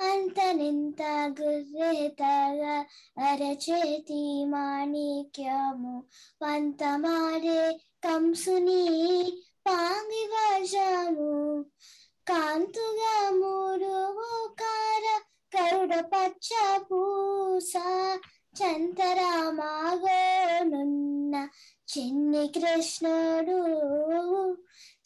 అంతనింత 0.00 1.02
గుర్రెతగా 1.38 2.74
అరచేతి 3.22 4.22
మాణిక్యము 4.50 5.96
పంతమారే 6.40 7.62
కంసుని 8.04 9.32
పాంగి 9.66 10.26
వశము 10.26 11.64
కాంతుగా 12.28 13.30
మూడు 13.30 14.16
కార 14.60 15.20
కరుడ 15.56 15.94
పచ్చ 15.94 16.78
పూస. 16.78 17.72
చంతరామాగోనున్న 18.62 21.48
చిన్ని 21.98 22.48
కృష్ణుడు. 22.48 23.86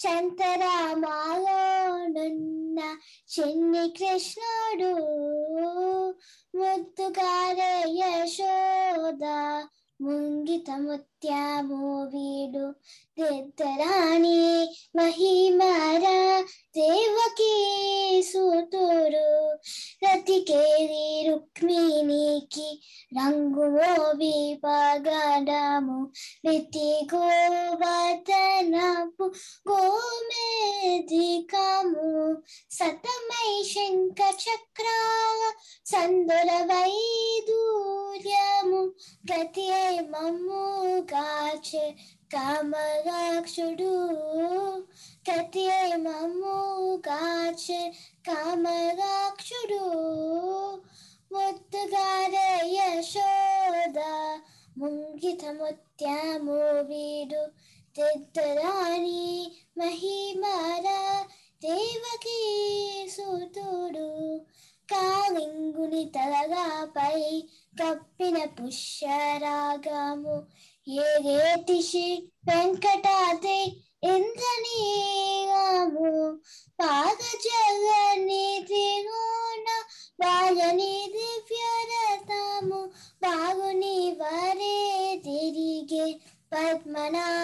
చంతరామాగోనున్న 0.04 2.96
చిన్ని 3.40 3.90
కృష్ణుడు. 3.90 4.92
ముద్దుగారే 6.56 7.84
యశోద 7.86 9.24
ముంగిత 10.00 10.70
నిత్యము 11.22 11.80
వీడు 12.12 12.66
దిద్దరాణి 13.18 14.38
మహిమరా 14.96 16.20
దేవకీ 16.76 17.54
సూతుడు 18.22 19.26
రతికేది 20.04 21.04
రుక్మిణికి 21.26 22.68
రంగు 23.12 23.66
విపగడము 24.20 25.98
రితి 26.46 26.88
గోవర్ధనపు 27.12 28.48
గోమేధికము 29.70 30.96
సతమై 32.70 33.52
శంఖ 33.70 34.20
చక్రాల 34.40 35.42
సందుల 35.86 36.50
వైదూర్యము 36.70 37.52
గతి 39.30 39.66
మమ్ము 40.12 40.64
కాచే 41.12 41.94
కామరాక్షుడు 42.32 44.06
గతి 45.30 45.70
కాచే 47.00 47.94
కామరాక్షుడు. 48.30 49.84
ముద్దుగార 51.32 52.60
యశోద 52.64 53.98
ముంగిత 54.78 55.44
ముత్యము 55.44 56.80
వీడు. 56.80 57.46
తెద్దరాణి 57.96 59.52
మహిమార 59.78 61.24
దేవకీ 61.62 62.40
సూతుడు. 63.16 64.40
కాలింగుని 64.94 66.04
తలగాపై 66.04 67.42
కప్పిన 67.82 68.44
పుష్యరాగము 68.44 70.42
ఏ 70.97 71.07
రేటిషి 71.25 72.07
వెంకటాద్రి 72.49 73.61
ఇంద్రనీయము 74.75 76.09
పాదజలని 76.79 78.45
త్రిగుణ 78.67 79.67
బాలని 80.19 80.93
దివ్యరథము 81.15 82.81
బాగుని 83.21 83.97
వరే 84.21 84.77
తిరిగే 85.25 86.07
పద్మనాభుడు 86.51 87.38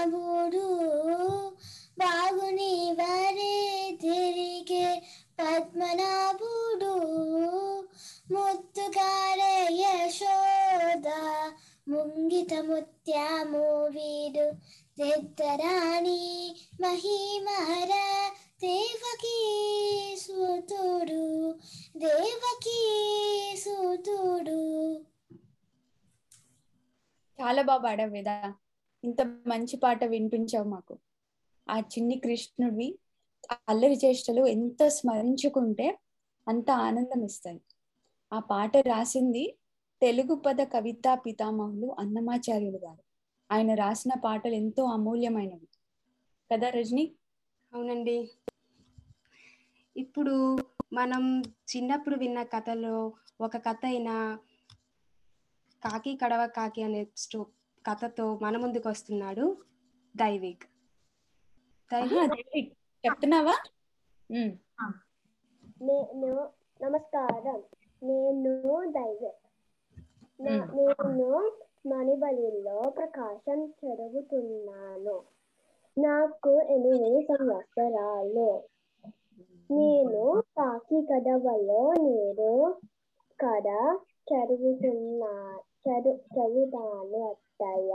బాబు 27.66 27.83
బాగా 27.83 28.55
ఇంత 29.05 29.22
మంచి 29.22 29.76
పాట 29.76 30.05
వినిపించావు 30.05 30.68
మాకు. 30.68 30.98
ఆ 31.70 31.79
చిన్ని 31.79 32.16
కృష్ణుడివి 32.18 32.98
అల్లరి 33.68 33.98
చేష్టలు 34.05 34.46
ఎంత 34.46 34.88
స్మరించుకుంటే 34.88 35.98
అంత 36.48 36.70
ఆనందం 36.70 37.24
ఇస్తాయి. 37.24 37.61
ఆ 38.33 38.38
పాట 38.40 38.76
రాసింది 38.76 39.57
తెలుగు 40.02 40.35
పద 40.35 40.62
కవితా 40.62 41.14
పితామహులు 41.14 41.96
అన్నమాచార్యులు 41.98 42.79
గారు. 42.79 43.02
ఆయన 43.52 43.74
రాసిన 43.74 44.12
పాటలు 44.24 44.55
ఎంతో 44.55 44.85
అమూల్యమైనవి. 44.85 45.68
కదా 46.52 46.68
రజని? 46.68 47.14
అవునండి. 47.72 48.31
ఇప్పుడు 49.96 50.59
మనం 50.92 51.40
చిన్నప్పుడు 51.40 52.16
విన్న 52.16 52.42
కథలో 52.42 53.12
ఒక 53.40 53.57
కథ 53.57 53.83
అయిన 53.85 54.38
కాకి 55.85 56.17
కడవ 56.17 56.47
కాకి 56.47 56.83
అనే 56.83 57.07
స్టో 57.17 57.47
కథతో 57.87 58.39
మన 58.43 58.57
ముందుకు 58.57 58.89
వస్తున్నాడు 58.89 59.57
దైవిక్? 60.17 60.62
దైవిక్. 61.93 62.15
దేవి, 62.15 62.73
చెప్తున్నావా 63.07 63.55
నేను 65.83 66.51
నమస్కారం. 66.83 67.62
నేను 68.03 68.62
దైవ 68.91 69.33
నా- 70.41 70.65
మ్. 70.65 70.77
నేను 70.77 71.53
మణిబలిలో 71.87 72.83
ప్రకాశం 72.91 73.65
చదువుతున్నాను 73.67 75.23
నాకు 75.99 76.61
ఎనిమిది 76.61 77.27
సంవత్సరాలు. 77.27 78.62
నేను 79.73 80.43
కాకి 80.59 81.07
కదవలో 81.07 81.93
నేను 81.93 82.77
కథ 83.41 83.99
చదువుతున్నా 84.27 85.33
చదు 85.83 86.12
చదువుతాను 86.33 87.21
అత్తయ్య. 87.29 87.93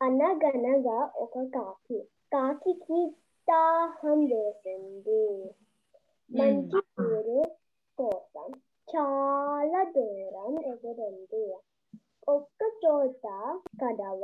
అనగనగా 0.00 0.96
ఒక 1.16 1.44
కాకి. 1.54 1.98
కాకికి 2.32 3.00
దాహం 3.48 4.24
వేసింది. 4.24 5.22
మంచి 6.30 6.80
నీరు 6.98 7.40
కోసం 7.98 8.48
చాలా 8.88 9.82
దూరం 9.92 10.52
ఎగిరింది. 10.66 11.44
ఒక్క 12.28 12.60
చోట 12.82 13.24
కడవ 13.80 14.22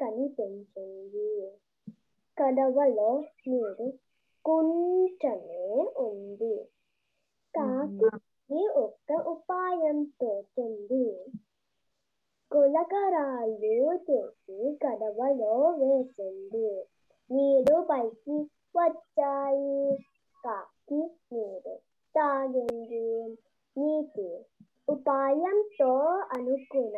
కనిపించింది. 0.00 1.30
కడవలో 2.36 3.10
నీరు 3.46 3.86
కొంచెమే 4.44 5.64
ఉంది. 6.02 6.54
కాకి 7.54 8.08
ఈ 8.50 8.62
ఒక్క 8.76 9.12
ఉపాయంతో 9.30 10.28
తోచింది 10.50 11.06
కులకరాళ్ళు 12.50 13.72
చేసి 14.06 14.58
కడవలో 14.82 15.54
వేసింది 15.80 16.68
నీరు 17.30 17.78
పైకి 17.88 18.36
వచ్చాయి 18.74 19.80
కాకి 20.44 21.00
నీరు 21.32 21.74
తాగింది 22.14 23.08
నీటి 23.76 24.28
ఉపాయంతో 24.88 25.92
అనుకున్న 26.36 26.96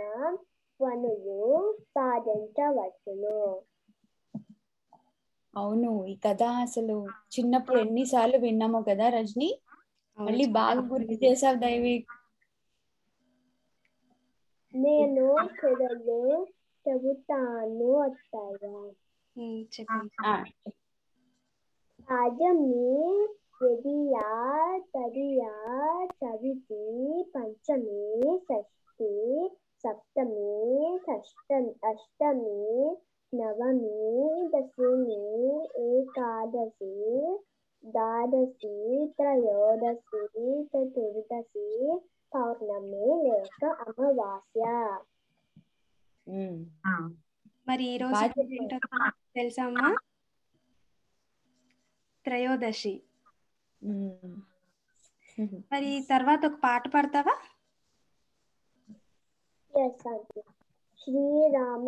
పనులు 0.81 1.41
సాధించవచ్చును 1.95 3.39
అవును 5.57 5.91
ఈ 6.07 6.15
కథ 6.25 6.43
అసలు 6.63 6.97
చిన్నప్పుడు 7.35 7.79
ఎన్నిసార్లు 7.79 8.39
విన్నామో 8.39 8.81
కదా 8.83 9.07
రజనీ? 9.11 9.49
మళ్ళీ 10.19 10.47
బాగా 10.57 10.83
గుర్తు 10.91 11.17
చేసావు 11.23 11.59
దైవిక్ 11.63 12.13
నేను 14.75 15.25
చెదలు 15.57 16.21
చెబుతాను 16.87 17.91
అత్తయ్య. 18.05 18.65
ఉమ్, 19.37 19.61
చెప్పండి. 19.75 20.17
ఆ, 20.25 20.33
రాజమి 22.09 22.85
ద్వితీయ 23.55 24.17
తదియ 24.95 25.43
చవితి 26.21 26.83
పంచమి 27.33 28.03
షష్ఠి 28.47 29.11
సప్తమి 29.85 30.53
షష్టమి 31.05 31.73
అష్టమి 31.83 32.61
నవమి 33.33 33.99
దశమి 34.53 35.21
ఏకాదశి 35.87 36.95
ద్వాదశి 37.85 38.73
త్రయోదశి 39.17 40.21
చతుర్దశి 40.71 41.67
పౌర్ణమి 42.33 43.07
లేక 43.25 43.63
అమావాస్య. 43.85 44.65
మరి 47.69 47.85
ఈ 47.93 47.97
రోజు 48.03 48.25
తెలుసా 49.37 49.65
అమ్మా? 49.65 49.89
త్రయోదశి. 52.25 52.95
మరి 55.73 55.91
తర్వాత 56.11 56.43
ఒక 56.47 56.59
పాట 56.65 56.85
పాడతావా? 56.95 57.35
ఎస్ 59.73 60.05
ఆంటీ 60.11 60.41
శ్రీరామ 61.01 61.85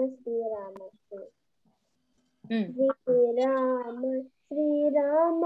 శ్రీరామ 4.50 5.42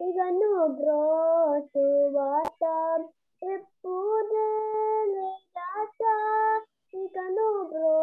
ಇದನ್ನು 0.01 0.51
ಬ್ರೋಸುವಾತ 0.77 2.63
ಎಪ್ಪುದೇ 3.41 4.47
ದಾತ 5.57 6.01
ಇದನ್ನು 6.93 7.47
ಬ್ರೋ 7.71 8.00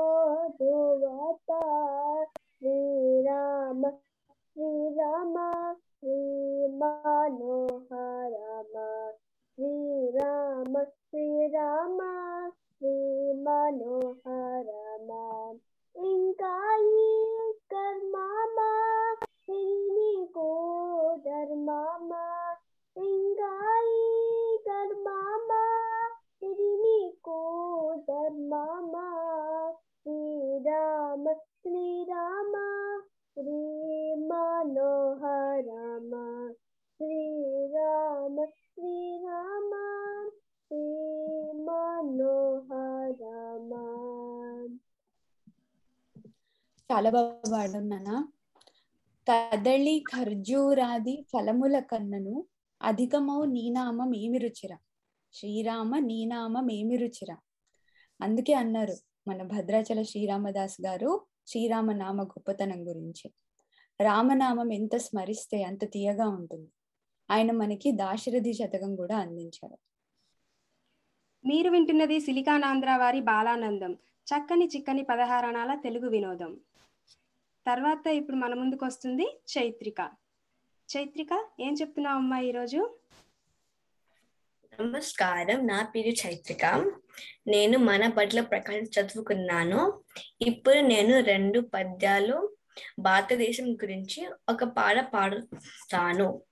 చాలా 46.99 48.29
కదళి 49.31 50.05
ఖర్జూరాది 50.13 51.27
ఫలముల 51.33 51.79
కన్నను 51.79 52.45
అధికమౌ 52.83 53.45
నీనామం 53.45 54.15
ఏమి 54.15 54.39
రుచిర 54.39 54.77
శ్రీరామ 55.33 55.99
నీనామం 55.99 56.71
ఏమి 56.71 56.97
రుచిర 56.97 57.37
అందుకే 58.23 58.53
అన్నారు 58.53 58.95
మన 59.29 59.43
భద్రాచల 59.43 60.03
శ్రీరామదాస్ 60.03 60.81
గారు 60.87 61.27
శ్రీరామ 61.47 61.93
నామ 61.93 62.23
గొప్పతనం 62.23 62.89
గురించి. 62.89 63.33
రామనామం 64.01 64.73
ఎంత 64.73 64.97
స్మరిస్తే 64.97 65.63
అంత 65.63 65.85
తీయగా 65.85 66.29
ఉంటుంది. 66.29 66.71
ఆయన 67.31 67.53
మనకి 67.53 67.93
దాశరథి 67.93 68.53
శతకం 68.53 68.97
కూడా 68.97 69.17
అందించారు. 69.17 69.79
మీరు 71.45 71.71
వింటున్నది 71.71 72.21
సిలికానాంధ్ర 72.21 72.97
వారి 72.97 73.21
బాలానందం. 73.21 73.93
చక్కని 74.29 74.69
చిక్కని 74.77 75.03
పదహారణాల 75.03 75.75
తెలుగు 75.75 76.09
వినోదం. 76.09 76.61
తర్వాత 77.69 78.07
ఇప్పుడు 78.07 78.37
మన 78.37 78.55
ముందుకు 78.55 78.87
వస్తుంది 78.87 79.41
చైత్రిక. 79.59 80.11
చైత్రిక 80.97 81.49
ఏం 81.61 81.75
చెప్తున్నావు 81.75 82.17
అమ్మా 82.17 82.39
ఈరోజు? 82.39 82.99
నమస్కారం 84.81 85.67
నా 85.67 85.83
పేరు 85.83 86.09
చైత్రిక. 86.09 86.65
నేను 87.47 87.79
మన 87.79 88.09
బట్ల 88.09 88.41
ప్రకారం 88.41 88.83
చదువుకున్నాను. 88.83 90.03
ఇప్పుడు 90.41 90.79
నేను 90.79 91.21
రెండు 91.21 91.61
పద్యాలు 91.61 92.57
భారతదేశం 92.99 93.75
గురించి 93.75 94.29
ఒక 94.49 94.65
పాట 94.65 95.11
పాడుతాను. 95.15 96.43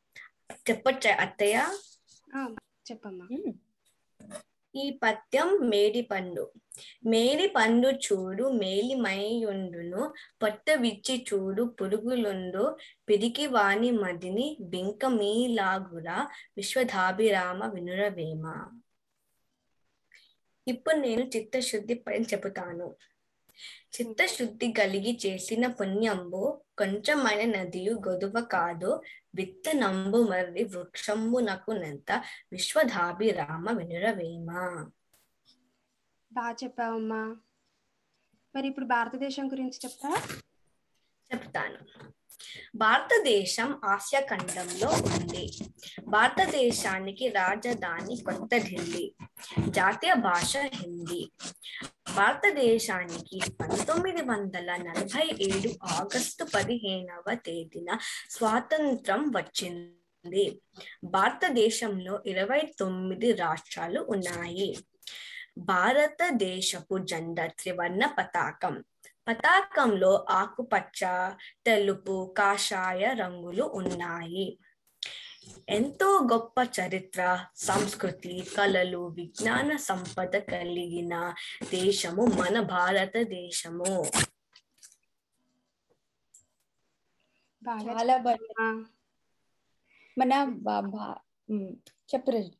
చెప్పచ్చా 0.70 1.16
అత్తయ్య? 1.16 1.66
చెప్పమ్మా. 2.92 3.28
ఈ 4.76 5.00
పద్యం 5.02 5.48
మేడి 5.70 6.02
పండు. 6.02 6.44
మేలి 7.06 7.46
పండు 7.56 7.88
చూడు 7.88 8.44
మేలిమైయుండును 8.52 10.02
పొట్ట 10.42 10.70
విచ్చి 10.70 11.16
చూడు 11.28 11.62
పురుగులుండు 11.78 12.64
పిరికి 13.08 13.46
వాణి 13.46 13.90
మదిని 13.90 14.56
బింక 14.60 15.06
మీలాగురా 15.06 16.18
విశ్వధాభిరామ 16.56 17.60
వినురవేమ. 17.74 18.44
ఇప్పుడు 20.66 20.96
నేను 20.96 21.24
చిత్తశుద్ధి 21.36 21.94
పైన 21.94 22.22
చెబుతాను. 22.22 22.86
చిత్తశుద్ధి 23.94 24.68
కలిగి 24.72 25.18
చేసిన 25.26 25.66
పుణ్యంబు 25.66 26.42
కొంచెమైన 26.78 27.42
నదియు 27.56 27.92
గొదువ 28.08 28.40
కాదు 28.52 28.90
విత్తనంబు 29.36 30.18
మరి 30.30 30.64
వృక్షంబునకు 30.64 31.70
నెంత 31.70 32.12
విశ్వధాభిరామ 32.52 33.70
వినురవేమ. 33.70 34.50
బాగా 36.32 36.56
చెప్పావమ్మా. 36.64 37.36
మరి 38.56 38.68
ఇప్పుడు 38.68 38.84
భారతదేశం 38.84 39.52
గురించి 39.52 39.78
చెప్తావా? 39.84 40.16
చెప్తాను. 41.34 41.78
భారతదేశం 42.74 43.80
ఆసియా 43.84 44.20
ఖండంలో 44.20 44.88
ఉంది. 44.88 45.58
భారతదేశానికి 46.06 47.28
రాజధాని 47.28 48.16
కొత్త 48.16 48.56
ఢిల్లీ 48.56 49.14
జాతీయ 49.68 50.14
భాష 50.14 50.56
హిందీ. 50.56 51.32
భారతదేశానికి 52.16 53.50
పంతొమ్మిది 53.50 54.22
వందల 54.22 54.76
నలభై 54.76 55.36
ఏడు 55.40 55.86
ఆగస్టు 55.86 56.44
పదిహేనవ 56.54 57.34
తేదీన 57.34 57.98
స్వాతంత్రం 58.30 59.32
వచ్చింది. 59.36 60.60
భారతదేశంలో 61.04 62.22
ఇరవై 62.26 62.62
తొమ్మిది 62.78 63.32
రాష్ట్రాలు 63.32 64.00
ఉన్నాయి. 64.00 64.78
భారతదేశపు 65.58 66.98
జెండా 66.98 67.46
త్రివర్ణ 67.46 68.06
పతాకం 68.18 68.84
పతాకంలో 69.28 70.26
ఆకుపచ్చ 70.30 71.00
తెలుపు 71.66 72.34
కాషాయ 72.38 73.14
రంగులు 73.20 73.64
ఉన్నాయి. 73.64 74.58
ఎంతో 75.68 76.28
గొప్ప 76.32 76.54
చరిత్ర 76.62 77.46
సంస్కృతి 77.56 78.46
కళలు 78.58 78.98
విజ్ఞాన 78.98 79.76
సంపద 79.76 80.36
కలిగిన 80.36 81.34
దేశము 81.72 82.22
మన 82.22 82.60
భారతదేశము. 82.60 84.04
చాలా. 87.62 88.18
మన 90.18 90.44
బా- 90.44 90.90
బా- 90.90 91.20
ఉమ్, 91.50 91.76
చెప్పు 92.14 92.30
రజని 92.30 92.56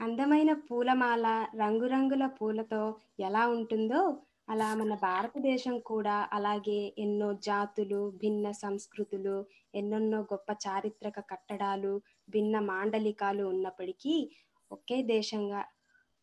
అందమైన 0.00 0.52
పూలమాల 0.52 1.46
రంగురంగుల 1.60 2.26
పూలతో 2.26 3.00
ఎలా 3.20 3.46
ఉంటుందో 3.46 4.22
అలా 4.48 4.74
మన 4.74 4.94
భారతదేశం 4.94 5.78
కూడా 5.78 6.28
అలాగే 6.32 6.94
ఎన్నో 6.98 7.32
జాతులు 7.34 8.10
భిన్న 8.10 8.50
సంస్కృతులు 8.50 9.46
ఎన్నెన్నో 9.74 10.20
గొప్ప 10.20 10.52
చారిత్రక 10.52 11.20
కట్టడాలు 11.20 12.00
భిన్న 12.30 12.58
మాండలికాలు 12.58 13.44
ఉన్నప్పటికీ 13.44 14.30
ఒకే 14.72 15.02
దేశంగా 15.02 15.64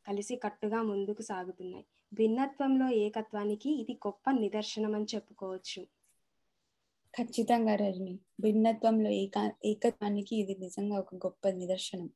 కలిసి 0.08 0.36
కట్టుగా 0.36 0.82
ముందుకు 0.82 1.22
సాగుతున్నాయి. 1.22 1.86
భిన్నత్వంలో 2.14 2.90
ఏకత్వానికి 2.90 3.70
ఇది 3.70 3.94
గొప్ప 3.94 4.32
నిదర్శనం 4.32 4.96
అని 4.96 5.06
చెప్పుకోవచ్చు. 5.16 5.82
ఖచ్చితంగా 7.18 7.76
రజని. 7.76 8.20
భిన్నత్వంలో 8.42 9.10
ఏక 9.10 9.52
ఏకత్వానికి 9.66 10.36
ఇది 10.36 10.56
నిజంగా 10.60 11.00
ఒక 11.00 11.16
గొప్ప 11.16 11.50
నిదర్శనం. 11.50 12.10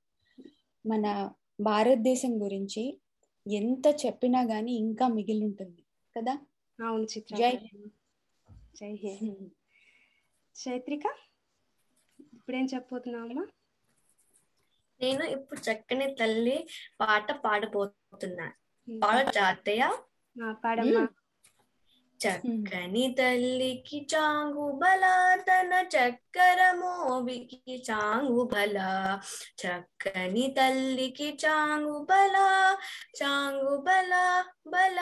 మన 0.85 1.31
భారతదేశం 1.59 2.41
గురించి 2.41 2.99
ఎంత 3.47 3.87
చెప్పినా 4.05 4.41
గానీ 4.41 4.71
ఇంకా 4.71 5.07
మిగిలి 5.07 5.45
ఉంటుంది. 5.45 5.84
కదా? 6.17 6.33
అవును 6.79 7.03
చిత్ర 7.03 7.35
జై 7.35 7.51
జై 8.75 8.91
హింద్ 8.93 9.49
చైత్రిక 10.55 11.05
ఇప్పుడేం 12.19 12.65
చెప్పబోతున్నావమ్మా? 12.65 13.45
నేను 15.01 15.23
ఇప్పుడు 15.23 15.59
చక్కని 15.59 16.15
తల్లి 16.15 16.67
పాట 17.01 17.31
పాడబోతున్నా. 17.31 18.53
పాడ 19.03 19.31
జాతయ్య. 19.31 19.83
ఆ, 20.43 20.51
పాడమ్మా. 20.51 21.03
చక్కని 22.25 23.05
తల్లికి 23.17 23.99
చాంగు 24.13 24.67
బల 24.81 25.03
తన 25.47 25.73
చక్కర 25.93 26.61
మోవికి 26.75 27.75
చాంగు 27.89 28.43
బల 28.45 28.77
చక్కని 29.61 30.45
తల్లికి 30.57 31.29
చాంగు 31.43 31.97
బల 32.09 32.37
చాంగు 33.19 33.75
బల 33.79 34.13
బల 34.67 34.99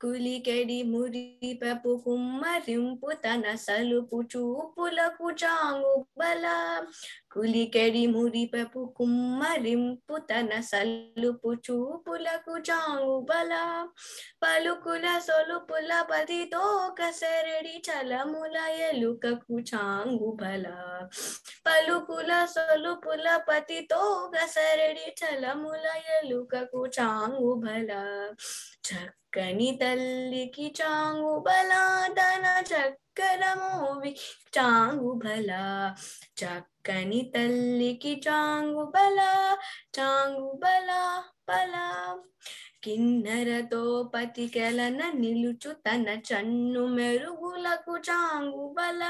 కులికెడి 0.00 0.80
మురిపెపు 0.84 1.92
కుమ్మరింపు 2.04 3.10
తన 3.24 3.54
సలుపు 3.64 4.20
చూపులకు 4.32 5.28
చాంగు 5.42 5.94
బల 6.18 6.46
కులికెడి 7.30 8.02
మురిపెపు 8.06 8.80
కుమ్మరింపు 8.96 10.14
తన 10.30 10.52
సలుపు 10.68 11.50
చూపులకు 11.66 12.54
చాంగు 12.68 13.16
బల 13.28 13.52
పలుకుల 14.42 15.06
సొలుపుల 15.20 15.92
పదితో 16.10 16.62
కసరడి 16.98 17.76
చలముల 17.86 18.56
ఎలుకకు 18.88 19.58
చాంగు 19.70 20.30
బల 20.40 20.66
పలుకుల 21.66 22.32
సొలుపుల 22.54 23.28
పతితో 23.48 24.02
కసరడి 24.34 25.08
చలముల 25.20 25.86
ఎలుకకు 26.16 26.82
చాంగు 26.98 27.52
బల 27.62 27.92
చక్కని 28.88 29.70
తల్లికి 29.80 30.68
చాంగు 30.78 31.34
బల 31.40 31.72
తన 32.16 32.46
చక్కర 32.70 33.42
మోవి 33.54 34.12
చాంగు 34.54 35.12
బల 35.18 35.50
కని 36.86 37.32
తల్లికి 37.34 38.22
చాంగు 38.28 38.84
బల 38.94 39.20
చాంగు 39.98 40.58
బల 40.62 40.90
బల. 41.48 41.74
కిన్నెరతో 42.84 44.12
పతికెలన 44.14 45.10
నిలుచు 45.14 45.72
తన 45.72 46.06
చన్ను 46.28 46.86
మెరుగులకు 46.86 47.96
చాంగు 47.98 48.74
బల. 48.78 49.02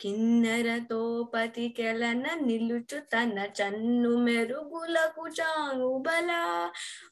కిన్నెరతో 0.00 1.30
పతికెలన 1.34 2.24
నిలుచు 2.46 2.98
తన 3.00 3.48
చన్ను 3.58 4.10
మెరుగులకు 4.18 5.24
చాంగు 5.28 5.98
బల. 5.98 6.30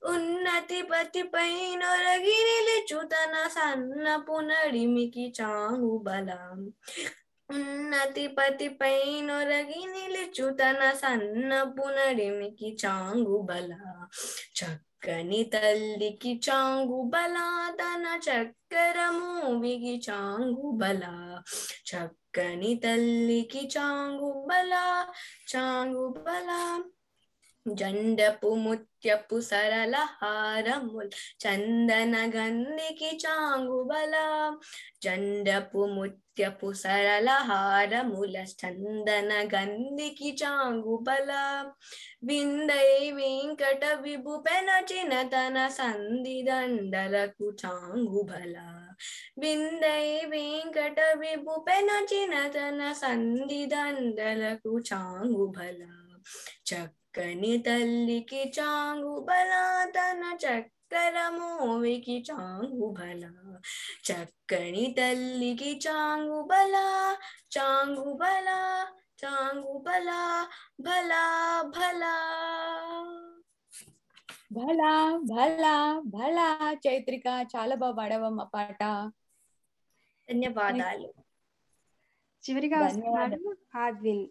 ఉన్నతి 0.05 0.83
పతిపై 0.83 1.53
నొరగి 1.77 2.39
నిలుచు 2.49 3.01
తన 3.07 3.35
సన్నపు 3.49 4.41
నడిమికి 4.41 5.35
చాంగు 5.41 5.99
బల. 5.99 6.31
ఉన్నతి 7.51 8.27
పతిపై 8.27 9.21
నొరగి 9.21 9.83
నిలుచు 9.87 10.51
తన 10.51 10.93
సన్నపు 10.93 11.85
నడిమికి 11.89 12.77
చాంగు 12.87 13.37
బల. 13.41 13.73
చక్కని 14.59 15.51
తల్లికి 15.55 16.41
చాంగు 16.51 17.03
బల 17.03 17.37
తన 17.81 18.21
చక్కర 18.27 18.99
మూవికి 19.11 20.03
చాంగు 20.11 20.71
బల. 20.75 21.03
చక్కని 21.91 22.81
తల్లికి 22.85 23.71
చాంగు 23.79 24.47
బల 24.49 24.73
చాంగు 25.57 26.15
బల. 26.19 26.51
జండపు 27.66 28.50
ముత్యపు 28.56 29.38
సరళ 29.42 29.96
హారముల్ 30.14 31.10
చందన 31.44 32.16
గంధికి 32.36 33.12
చాంగుబల 33.24 34.16
జండపు 35.04 35.82
ముత్యపు 35.94 36.70
సరళ 36.74 37.30
హారముల 37.48 38.38
చందన 38.54 39.32
గంధికి 39.54 40.32
చాంగుబల 40.42 41.32
విందై 42.24 42.90
వెంకట 43.12 43.86
విభు 44.02 44.36
పెనచిన 44.46 45.14
తన 45.34 45.68
సంధి 45.78 46.40
దండలకు 46.50 47.50
చాంగుబల 47.62 48.58
విందై 49.40 50.08
వెంకట 50.32 51.00
విభు 51.20 51.58
పెనచిన 51.68 52.36
తన 52.50 52.92
సంధి 53.02 53.64
దండలకు 53.74 54.74
చాంగుబల 54.90 55.82
చక్కని 57.15 57.59
తల్లికి 57.59 58.41
చాంగుబల 58.57 59.53
తన 59.97 60.23
చక్కర 60.43 61.17
మోవికి 61.29 62.17
చాంగుబల 62.31 63.23
చక్కని 64.09 64.95
తల్లికి 64.99 65.81
చాంగుబల 65.85 66.77
చాంగుబల 67.57 68.49
చాంగుబల 69.23 70.11
భలా 70.81 71.23
భలా 71.75 72.15
భలా 74.53 74.93
భలా 75.31 75.77
భలా 76.07 76.49
చైత్రిక 76.87 77.27
చాలా 77.55 77.75
బాగా 77.75 77.97
పాడవమ్మ 77.97 78.43
పాట. 78.55 78.81
ధన్యవాదాలు. 80.29 81.09
చివరిగా 82.45 82.81
ధన్యవాదాలు. 82.81 83.39
వస్తున్నాడు 83.39 83.39
ఆద్విన్ 83.79 84.27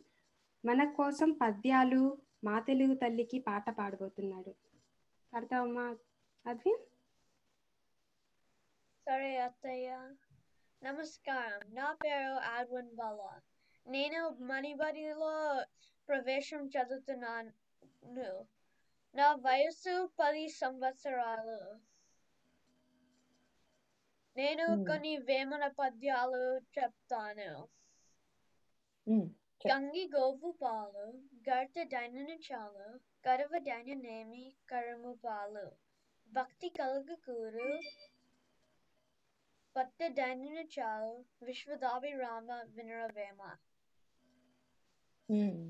మన 0.63 0.84
కోసం 0.91 1.32
పద్యాలు 1.41 2.04
మా 2.43 2.60
తెలుగు 2.60 2.95
తల్లికి 2.95 3.39
పాట 3.39 3.65
పాడబోతున్నాడు. 3.69 4.51
పాడతావమ్మా 5.34 5.86
ఆద్విన్ 6.45 6.84
సరే 9.08 9.38
అత్తయ్య. 9.38 9.89
నమస్కారం. 10.82 11.75
నా 11.75 11.93
పేరు 11.93 12.34
ఆడ్వన్ 12.49 12.91
బాలా. 12.95 13.32
నేను 13.86 14.21
మణిబడిలో 14.43 15.32
ప్రవేశం 16.10 16.69
చదువుతున్నాను. 16.69 17.51
నా 19.15 19.27
వయస్సు 19.41 19.95
పది 20.19 20.47
సంవత్సరాలు. 20.56 21.60
నేను 24.36 24.65
Hmm. 24.65 24.88
కొన్ని 24.88 25.17
వేమన 25.23 25.67
పద్యాలు 25.79 26.41
చెప్తాను. 26.75 27.49
చెప్. 29.62 29.69
గంగి 29.69 30.12
గోవు 30.15 30.51
పాలు. 30.62 31.06
గర్త 31.45 31.84
డైనను 31.91 32.36
చాలు 32.45 32.88
గడవ 33.25 33.60
డైననేమి 33.65 34.41
కరము 34.69 35.12
పాలు 35.23 35.65
భక్తి 36.32 36.69
కలుగు 36.77 37.15
కూరు 37.25 37.69
పట్ట 39.75 40.08
డైనను 40.17 40.63
చాలు 40.73 41.13
విశ్వదాభిరామ 41.41 42.47
వినరవేమ 42.75 43.41
ఉమ్, 45.29 45.62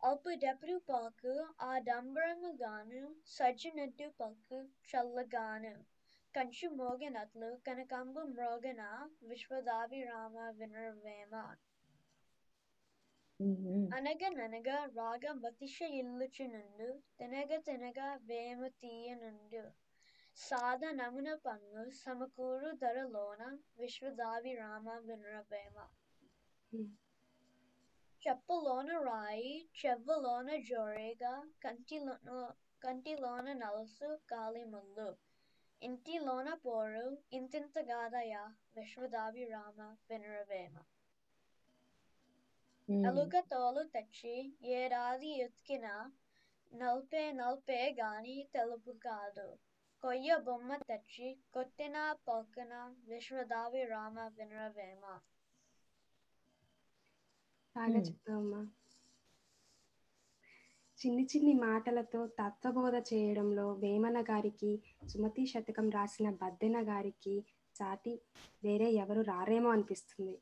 అల్పుడెప్పుడు 0.00 0.76
పలుకు 0.88 1.34
ఆడంబరముగాను 1.66 3.02
సజ్జనట్టు 3.28 4.06
పలుకు 4.18 4.58
చల్లగాను 4.88 5.74
కంచు 6.34 6.68
మోగనట్లు 6.76 7.50
కనకంబు 7.66 8.20
మ్రోగన 8.30 8.82
విశ్వదాభిరామ 9.22 10.36
వినరవేమ 10.58 11.34
ఉమ్, 11.34 11.58
ఉమ్. 11.58 11.71
అనగననగా 13.96 14.76
రాగ 14.96 15.24
మతిశ 15.40 15.78
ఇల్లుచునుండు 16.00 16.88
తినగ 17.18 17.50
తినగ 17.66 17.98
వేమ 18.28 18.60
తీయనుండు 18.80 19.64
సాధనమున 20.36 21.30
పన్ను 21.44 21.82
సమకూరు 21.98 22.70
ధరలోన 22.82 23.42
విశ్వదాభిరామ 23.78 24.86
వినరవేమ. 25.06 25.76
చెప్పులోన 28.22 28.90
రాయి 29.06 29.52
చెవ్వలోన 29.78 30.48
జోరేగా 30.68 31.32
కంటిలోన 31.62 32.28
కంటిలోన 32.82 33.46
నలుసు 33.62 34.08
గాలి 34.32 34.64
ముల్లు 34.66 35.08
ఇంటిలోన 35.82 36.48
పోరు 36.64 37.06
ఇంతింతగాదయ 37.32 38.34
విశ్వదాభిరామ 38.76 39.78
వినరవేమ 40.08 40.74
ఉమ్. 40.76 41.01
ఎలుక 42.88 43.40
తోలు 43.50 43.82
తెచ్చి 43.92 44.34
ఏడాది 44.74 45.30
ఎత్తికిన 45.38 45.86
నల్పే 46.72 47.24
నల్పే 47.34 47.80
గాని 47.98 48.36
తెలుపు 48.54 48.94
కాదు 49.04 49.46
కొయ్య 50.02 50.36
బొమ్మ 50.44 50.76
తెచ్చి 50.84 51.28
కొట్టిన 51.54 51.96
పక్కన 52.26 52.72
విశ్వదాభిరామ 53.08 54.16
వినరవేమ 54.36 55.04
బాగా 57.76 57.98
Hmm. 57.98 58.06
చెప్తావమ్మా 58.06 58.62
చిన్ని 61.00 61.24
చిన్ని 61.24 61.54
మాటలతో 61.60 62.20
తత్వబోధ 62.38 62.96
చేయడంలో 63.08 63.66
వేమన 63.74 64.18
గారికి 64.22 64.72
సుమతి 65.08 65.44
శతకం 65.46 65.86
రాసిన 65.90 66.30
బద్దెన 66.42 66.78
గారికి 66.88 67.34
సాటి 67.76 68.14
వేరే 68.62 68.88
ఎవరు 69.02 69.22
రారేమో 69.30 69.70
అనిపిస్తుంది. 69.70 70.36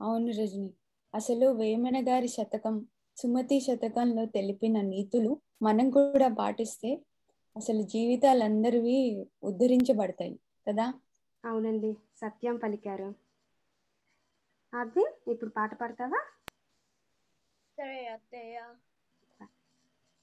అవును 0.00 0.30
రజని. 0.38 0.70
అసలు 1.14 1.46
వేమన 1.46 2.08
గారి 2.08 2.28
శతకం 2.28 2.86
సుమతి 3.16 3.60
శతకంలో 3.60 4.26
తెలిపిన 4.26 4.80
నీతులు 4.80 5.40
మనం 5.62 5.90
కూడా 5.90 6.28
పాటిస్తే 6.38 6.90
అసలు 7.56 7.82
జీవితాలందరివి 7.82 8.98
ఉద్ధరించబడతాయి 9.42 10.40
కదా? 10.68 10.94
అవునండి. 11.44 11.96
సత్యం 12.16 12.56
పలికారు. 12.56 13.08
అద్విన్ 14.72 15.30
ఇప్పుడు 15.30 15.50
పాట 15.50 15.74
పాడతావా? 15.74 16.20
సరే 17.78 18.06
అత్తయ్య. 18.06 18.74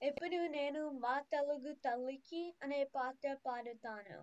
ఇప్పుడు 0.01 0.35
నేను 0.35 0.89
మా 0.89 1.19
తెలుగు 1.19 1.73
తల్లికి 1.73 2.53
అనే 2.63 2.83
పాట 2.83 3.37
పాడుతాను. 3.45 4.19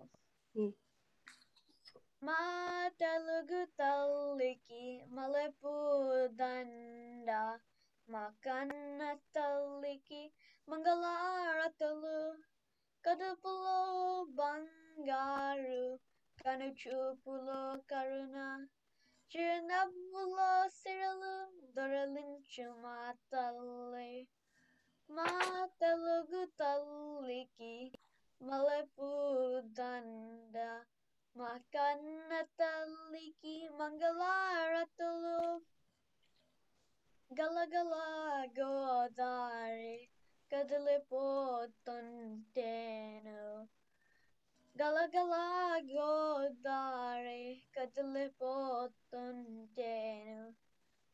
Hmm. 2.26 2.32
మా 2.32 2.42
తెలుగు 2.98 3.58
తల్లికి 3.78 4.84
మలపు 5.10 5.72
దండ 6.38 7.30
మా 8.08 8.22
కన్న 8.42 9.00
తల్లికి 9.34 10.22
మంగళారతులు 10.68 12.16
కడుపులో 13.04 13.76
బంగారు 14.38 15.82
కనుచూపులో 16.38 17.60
కరుణ 17.86 18.36
చిరునవ్వులో 19.30 20.50
సిరలు 20.70 21.34
దొరలించు 21.76 22.66
మా 22.82 22.98
తల్లి 23.32 24.12
మా 25.10 25.30
తెలుగు 25.78 26.42
తల్లికి 26.58 27.74
మలపు 28.40 29.10
దండ 29.78 30.56
మా 31.36 31.50
కన్న 31.72 32.15
తల్లికి 32.15 32.15
మంగళారతులు 33.86 35.40
గలగల 37.30 37.94
గోదారి 38.56 39.92
కదిలిపోతుంటేను 40.50 41.12
గలగల 44.76 45.34
గోదారి 45.92 47.44
కదిలిపోతుంటేను 47.76 48.40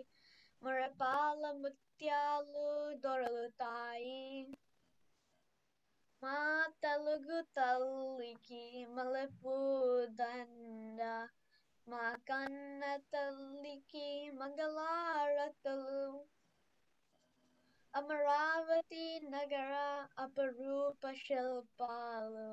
మురపాల 0.62 1.44
ముత్యాలు 1.62 2.68
దొరుకుతాయి 3.04 4.22
మా 6.22 6.38
తెలుగు 6.84 7.40
తల్లికి 7.56 8.62
మలపు 8.96 9.56
దండ 10.20 11.02
మా 11.88 12.06
కన్న 12.30 12.82
తల్లికి 13.14 14.08
మంగళారతులు 14.38 16.04
అమరావతి 17.94 19.04
నగర 19.34 19.72
అపరూప 20.18 21.12
శిల్పాలు 21.20 22.48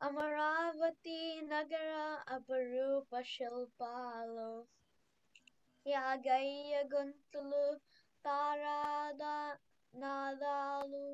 అమరావతి 0.00 1.18
నగర 1.50 1.90
అపరూప 2.28 3.20
శిల్పాలు 3.32 4.48
యాగయ్య 5.86 6.80
గొంతులు 6.92 7.64
తారాద 8.24 9.22
నాదాలు 9.94 11.04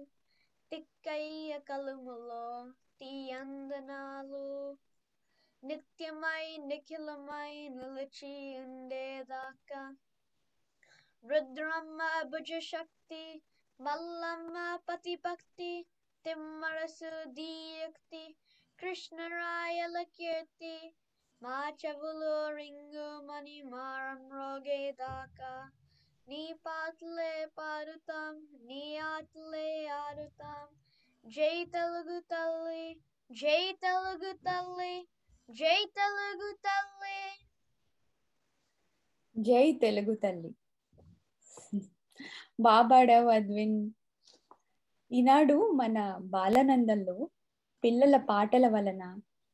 తిక్కయ్య 0.72 1.59
కలుములో 1.68 2.46
తీయందనాలు 2.98 4.46
నిత్యమై 5.62 6.46
నిఖిలమై 6.68 7.53
నిలిచి 7.77 8.33
ఉండేదాకా 8.62 9.83
రుద్రమ్మ 11.24 12.00
భుజశక్తి 12.30 13.24
మల్లమ్మ 13.80 14.56
పతిభక్తి 14.88 15.72
తిమ్మరసు 16.24 17.11
దీయక్తి 17.37 18.24
కృష్ణరాయల 18.78 19.96
కీర్తి 20.14 20.74
మా 21.42 21.58
చెవులు 21.80 22.35
రింగుమని 22.56 23.58
మారం 23.72 24.20
రోగేదాకా 24.32 25.52
నీ 26.28 26.42
పాటలే 26.64 27.35
పాడుతాం 27.58 28.35
నీ 28.68 28.82
ఆటలే 29.06 29.68
ఆడుతాం 29.96 30.66
జై 31.24 31.56
తెలుగు 31.74 32.18
తల్లి 32.32 32.87
జై 33.30 33.62
తెలుగు 33.85 34.32
తల్లి 34.46 34.94
జై 35.48 35.78
తెలుగు 35.98 36.50
తల్లి 36.66 37.20
జై 39.37 39.66
తెలుగు 39.82 40.14
తల్లి 40.24 40.50
బాబాడావు 42.61 43.29
అద్విన్. 43.29 43.79
ఈనాడు 45.11 45.57
మన 45.70 45.96
బాలనందంలో 46.35 47.16
పిల్లల 47.85 48.16
పాటల 48.31 48.66
వలన 48.68 49.03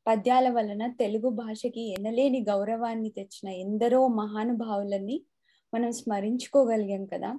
పద్యాల 0.06 0.48
వలన 0.48 0.82
తెలుగు 0.92 1.28
భాషకి 1.28 1.82
ఎనలేని 1.92 2.40
గౌరవాన్ని 2.42 3.10
తెచ్చిన 3.10 3.48
ఎందరో 3.64 4.00
మహానుభావులని 4.20 5.16
మనం 5.72 5.90
స్మరించుకోగలిగాం 5.92 7.06
కదా. 7.06 7.30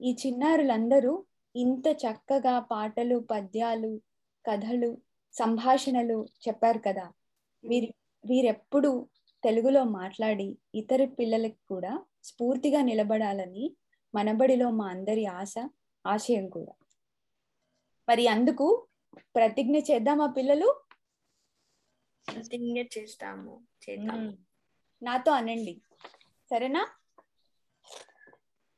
ఈ 0.00 0.12
చిన్నారులందరూ 0.26 1.12
ఇంత 1.54 1.86
చక్కగా 2.04 2.54
పాటలు 2.70 3.16
పద్యాలు 3.30 3.90
కథలు 4.44 4.90
సంభాషణలు 5.34 6.16
చెప్పారు 6.48 6.80
కదా. 6.86 7.06
వీరి 7.64 7.88
వీరెప్పుడు 8.24 8.90
తెలుగులో 9.44 9.84
మాట్లాడి 9.98 10.48
ఇతర 10.74 11.04
పిల్లలకు 11.18 11.60
కూడా 11.68 11.92
స్ఫూర్తిగా 12.24 12.82
నిలబడాలని 12.82 13.76
మనబడిలో 14.14 14.70
మా 14.70 14.88
అందరి 14.88 15.26
ఆశ 15.26 15.54
ఆశయం 16.06 16.48
కూడా. 16.48 16.72
మరి 18.08 18.26
అందుకు 18.26 18.86
ప్రతిజ్ఞ 19.18 19.76
చేద్దామా 19.76 20.26
పిల్లలు? 20.26 20.82
ప్రతిజ్ఞ 22.34 22.82
చేస్తాము 22.98 23.62
నాతో 25.02 25.32
అనండి. 25.32 25.82
సరేనా? 26.50 26.88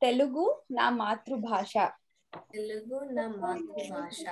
తెలుగు 0.03 0.63
నా 0.71 0.91
మాతృభాష. 0.91 1.75
తెలుగు 2.37 3.05
నా 3.05 3.29
మాతృభాష. 3.29 4.25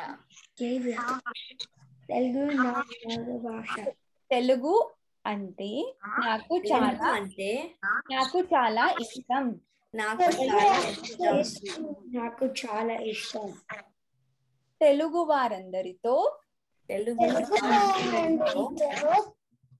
తెలుగు 2.08 2.50
నా 2.50 2.62
మాతృభాష. 2.62 3.84
తెలుగు 4.30 4.94
అంటే 5.26 5.94
నాకు 6.18 6.56
చాలా 6.56 7.06
అంటే? 7.06 7.74
నాకు 8.12 8.40
చాలా 8.40 8.96
ఇష్టం. 9.00 9.60
నాకు 9.94 10.22
చాలా 10.22 11.40
ఇష్టం. 11.40 11.96
నాకు 12.14 12.46
చాలా 12.46 12.94
ఇష్టం. 12.94 13.52
తెలుగు 14.80 15.18
వారందరితో 15.18 16.38
తెలుగు 16.90 17.26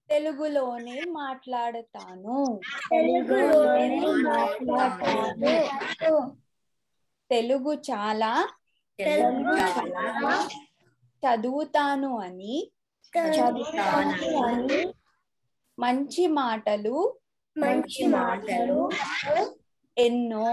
తెలుగులోనే 0.09 1.11
మాట్లాడతాను. 1.11 2.61
తెలుగులోనే 2.91 4.23
మాట్లాడతాను. 4.23 6.37
తెలుగు 7.31 7.75
చాలా 7.75 8.49
తెలుగు 8.99 9.59
చాలా 9.59 10.49
చదువుతాను 11.23 12.19
అని 12.19 12.71
చదువుతానని 13.19 14.93
మంచి 15.79 16.25
మాటలు 16.39 16.97
మంచి 17.57 18.03
మాటలు 18.09 18.79
ఎన్నో 19.97 20.47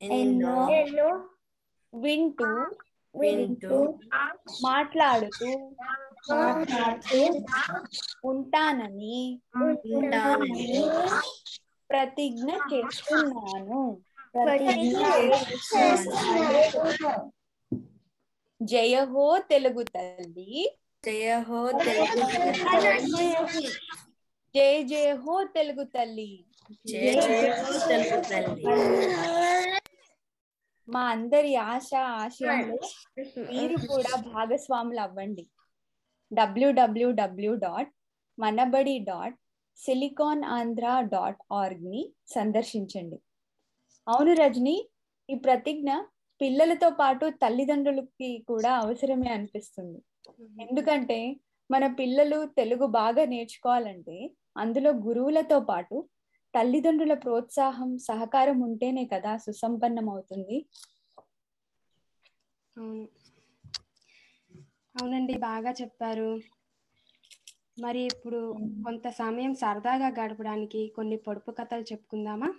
ఎన్నో 0.00 0.56
వింటూ 1.92 2.50
వింటూ 3.14 3.78
మాట్లాడుతూ 4.62 5.48
మాట్లాడుతూ 6.30 7.20
ఉంటానని 8.22 9.20
ఉంటానని 9.62 10.82
ప్రతిజ్ఞ 11.90 12.48
చేస్తున్నాను 12.72 13.80
ప్రతిజ్ఞ 14.34 15.00
చేస్తున్నాను. 15.16 17.14
జయ 18.60 18.96
హో 19.12 19.24
తెలుగు 19.50 19.82
తల్లి 19.94 20.50
జయ 21.04 21.30
హో 21.48 21.60
తెలుగు 21.78 22.22
తల్లి. 22.64 23.28
జయ 24.54 24.78
జయ 24.90 25.10
హో 25.24 25.34
తెలుగు 25.56 25.82
తల్లి. 25.94 26.30
మా 30.88 31.02
అందరి 31.14 31.52
ఆశ 31.72 31.90
ఆశయంలో 32.22 32.78
మీరు 33.50 33.76
కూడా 33.90 34.12
భాగస్వాములు 34.32 35.00
అవ్వండి. 35.00 35.44
డబ్ల్యూడబ్ల్యూడబ్ల్యూ 36.30 37.52
dot 37.64 37.92
Manabadi 38.38 38.96
dot 39.10 39.36
silicon 39.78 40.42
Andhra 40.56 40.86
dot 41.14 41.40
ఆర్గ్ని 41.60 42.02
సందర్శించండి. 42.34 43.18
అవును 44.06 44.34
రజని 44.42 44.76
ఈ 45.28 45.36
ప్రతిజ్ఞ 45.46 45.90
పిల్లలతో 46.40 46.90
పాటు 47.00 47.24
తల్లిదండ్రులకి 47.44 48.32
కూడా 48.50 48.72
అవసరమే 48.82 49.30
అనిపిస్తుంది. 49.36 49.98
ఎందుకంటే 50.66 51.20
మన 51.70 51.86
పిల్లలు 52.02 52.38
తెలుగు 52.60 52.86
బాగా 53.00 53.24
నేర్చుకోవాలంటే 53.32 54.18
అందులో 54.56 54.90
గురువులతో 55.04 55.58
పాటు 55.66 55.96
తల్లిదండ్రుల 56.54 57.14
ప్రోత్సాహం 57.22 57.90
సహకారం 58.06 58.58
ఉంటేనే 58.68 59.04
కదా 59.12 59.32
సుసంపన్నం 59.44 60.06
అవుతుంది 60.10 60.58
అవును. 62.76 63.04
అవునండి 64.94 65.34
బాగా 65.42 65.70
చెప్పారు. 65.78 66.30
మరి 67.78 68.02
ఇప్పుడు 68.10 68.40
కొంత 68.84 69.06
సమయం 69.18 69.52
సరదాగా 69.60 70.08
గడపడానికి 70.18 70.82
కొన్ని 70.96 71.18
పొడుపు 71.24 71.52
కథలు 71.58 71.86
చెప్పుకుందామా. 71.90 72.50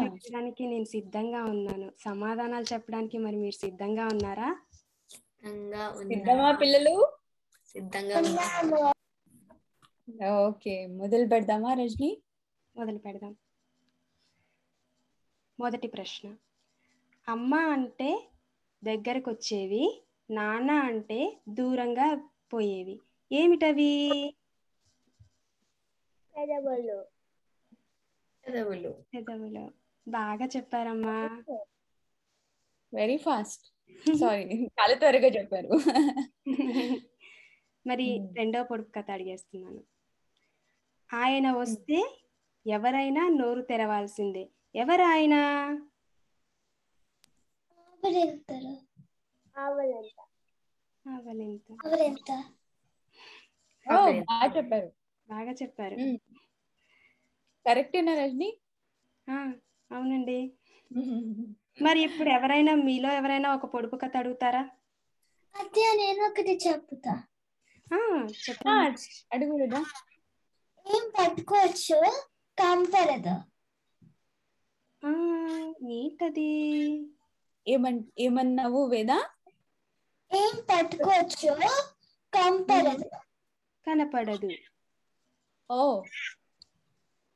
అడగడానికి 0.00 0.62
నేను 0.66 0.88
సిద్ధంగా 0.92 1.40
ఉన్నాను. 1.52 1.86
సమాధానాలు 2.04 2.68
చెప్పడానికి 2.72 3.16
మరి 3.20 3.38
మీరు 3.38 3.58
సిద్ధంగా 3.62 4.06
ఉన్నారా? 4.08 4.48
సిద్ధంగా 6.02 6.50
పిల్లలు? 6.60 6.94
సిద్ధంగా 7.74 8.18
ఉన్నా 8.22 8.46
ఓకే 10.40 10.74
మొదలు 10.96 11.26
పెడదామా 11.26 11.74
రజని? 11.74 12.10
మొదలు 12.74 12.98
పెడదాం. 12.98 13.32
మొదటి 15.58 15.88
ప్రశ్న. 15.88 16.26
అమ్మ 17.28 17.54
అంటే 17.68 18.10
దగ్గరకు 18.82 19.30
వచ్చేవి 19.30 19.84
నాన్న 20.30 20.70
అంటే 20.82 21.18
దూరంగా 21.48 22.06
పోయేవి. 22.52 22.96
ఏమిటవి? 23.30 23.92
పెదవులు. 26.34 26.98
చదువులు 28.44 28.92
పెదవులు. 29.12 29.64
బాగా 30.06 30.46
చెప్పారమ్మా. 30.46 31.16
వెరీ 32.92 33.16
ఫాస్ట్ 33.16 33.64
సారీ 34.14 34.44
చాలా 34.78 34.94
త్వరగా 34.94 35.28
చెప్పారు 35.28 35.70
మరి 37.86 38.06
మ్మ్. 38.06 38.28
రెండో 38.36 38.62
పొడుపు 38.62 38.90
కథ 38.90 39.10
అడిగేస్తున్నాను. 39.10 39.80
ఆయన 41.10 41.46
వస్తే 41.56 41.98
ఎవరైనా 42.66 43.22
నోరు 43.36 43.62
తెరవాల్సిందే. 43.68 44.44
ఎవరు 44.74 45.04
ఆయన 45.08 45.34
బాగా 54.22 54.46
చెప్పారు. 54.56 54.88
బాగా 55.28 55.52
చెప్పారు. 55.60 55.96
కరెక్టేనా 57.66 58.12
రజని 58.14 58.50
ఆ, 59.28 59.36
అవునండి. 59.90 60.38
మరి 61.78 62.00
ఇప్పుడు 62.06 62.30
ఎవరైనా 62.30 62.72
మీలో 62.84 63.08
ఎవరైనా 63.12 63.48
ఒక 63.54 63.66
పొడుపు 63.72 63.96
కథ 63.96 64.14
అడుగుతారా? 64.16 64.62
అదే 65.54 65.86
నేను 65.98 66.20
ఒకటి 66.28 66.52
చెప్తా 66.64 67.14
ఆ, 67.90 67.98
ఆ, 67.98 67.98
చెప్పండి 68.44 69.02
అడుగు 69.32 69.54
కదా 69.62 69.80
ఏం 70.86 71.04
పట్టుకోవచ్చు? 71.18 71.98
కంపరదు 72.58 73.34
ఏంటది? 75.92 76.50
ఏమన్ 77.66 78.00
ఏమన్నావు 78.18 78.80
వేదా? 78.86 79.18
ఏం 80.30 80.54
పట్టుకోవచ్చు? 80.70 81.50
కంపరదు 82.32 83.08
కనపడదు. 83.86 84.50
ఓ. 85.70 85.80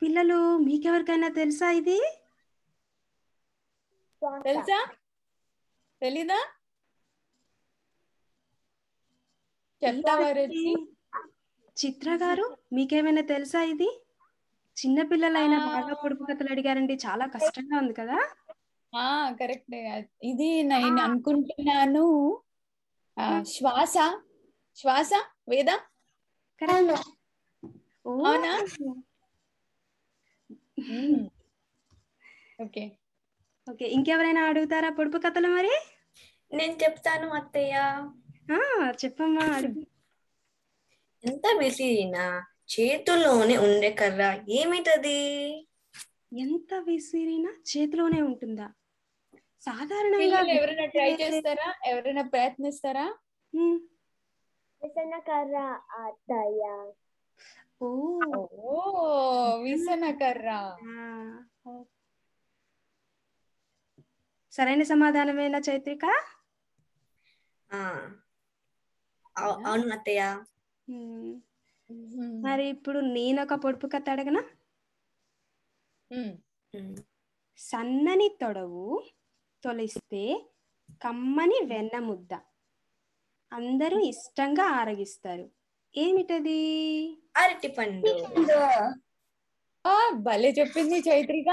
పిల్లలు 0.03 0.39
మీకెవరికైనా 0.59 1.29
తెలుసా 1.29 1.71
ఇది? 1.71 1.99
తెలుసా? 4.43 4.79
తెలీదా? 6.03 6.41
చెప్తావా 9.83 10.31
రుచి? 10.31 10.65
చిత్ర 11.87 12.11
గారు 12.15 12.57
మీకేమైనా 12.73 13.21
తెలుసా 13.21 13.63
ఇది? 13.63 14.03
చిన్న 14.77 15.03
పిల్లలైనా 15.03 15.67
బాగా 15.67 15.95
పొడుపు 15.95 16.25
కథలు 16.25 16.49
అడిగారండి. 16.51 16.95
చాలా 16.95 17.27
కష్టంగా 17.27 17.79
ఉంది 17.79 17.93
కదా? 17.93 18.29
ఆ 18.97 19.31
కరెక్ట్. 19.41 19.75
ఇది 20.23 20.63
నేను 20.63 21.01
అనుకుంటున్నాను. 21.01 22.43
ఆ, 23.19 23.43
శ్వాస. 23.43 23.95
శ్వాస? 24.77 25.11
వేద? 25.49 25.71
అవునా? 28.07 28.67
ఓకే. 32.63 32.97
ఓకే 33.71 33.85
ఇంకెవరైనా 33.85 34.45
అడుగుతారా 34.45 34.91
పొడుపు 34.91 35.19
కథలు 35.19 35.49
మరి? 35.49 35.87
నేను 36.57 36.73
చెప్తాను 36.73 37.29
అత్తయ్య. 37.29 37.75
ఆ 38.53 38.93
చెప్పమ్మా 39.05 39.43
అడుగు. 39.43 39.90
ఎంత 41.25 41.47
విసిరినా 41.59 42.25
చేతుల్లోనే 42.73 43.57
ఉండే 43.59 43.91
కర్ర 43.93 44.23
ఏమిటది 44.51 45.19
ఎంత 46.41 46.75
విసిరినా 46.87 47.51
చేతిలోనే 47.71 48.21
ఉంటుందా? 48.23 48.67
సాధారణంగా 49.63 50.39
ఎవరైనా 50.57 50.87
ట్రై 50.87 51.11
చేస్తారా? 51.21 51.69
ఎవరైనా 51.87 52.23
ప్రయత్నిస్తారా? 52.29 53.07
ఉమ్, 53.53 53.79
కర్ర 55.21 55.57
అత్తయ్య. 55.99 56.65
ఓ. 57.81 57.89
ఓ 58.69 58.77
విసన 59.63 60.05
కర్ర. 60.21 60.49
సరైన 64.53 64.83
సమాధానమేనా 64.83 65.59
చైత్రిక? 65.69 66.05
అవును 69.37 69.93
అత్తయ్య. 69.93 70.23
మరి 72.45 72.65
ఇప్పుడు 72.69 72.99
నేను 72.99 73.39
ఒక 73.43 73.55
పొడుపు 73.55 73.87
కథ 73.87 74.07
అడగనా. 74.11 74.43
సన్నని 77.59 78.29
తొడవు 78.41 78.85
తొలిస్తే 79.65 80.23
కమ్మని 81.03 81.59
వెన్న 81.65 81.99
ముద్ద. 81.99 82.33
అందరూ 83.53 83.99
ఇష్టంగా 83.99 84.65
ఆరగిస్తారు. 84.81 85.47
ఏమిటది? 85.97 86.61
అరటి 87.37 87.69
పండు 87.69 88.13
భలే 90.19 90.51
చెప్పింది 90.59 90.99
చైత్రిక. 90.99 91.51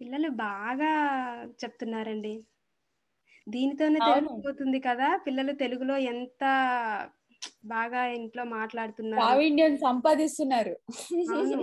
పిల్లలు 0.00 0.28
బాగా 0.28 0.92
చెప్తున్నారండి. 1.64 2.34
దీనితోనే 3.48 3.98
అవును. 4.02 4.28
తెలిసిపోతుంది 4.28 4.80
కదా 4.80 5.16
పిల్లలు 5.16 5.52
తెలుగులో 5.52 5.96
ఎంత 5.96 6.44
బాగా 7.64 8.04
ఇంట్లో 8.04 8.44
మాట్లాడుతున్నారు. 8.44 9.22
ప్రావీణ్యం 9.22 9.76
సంపాదిస్తున్నారు. 9.76 10.70
అవును. 11.30 11.62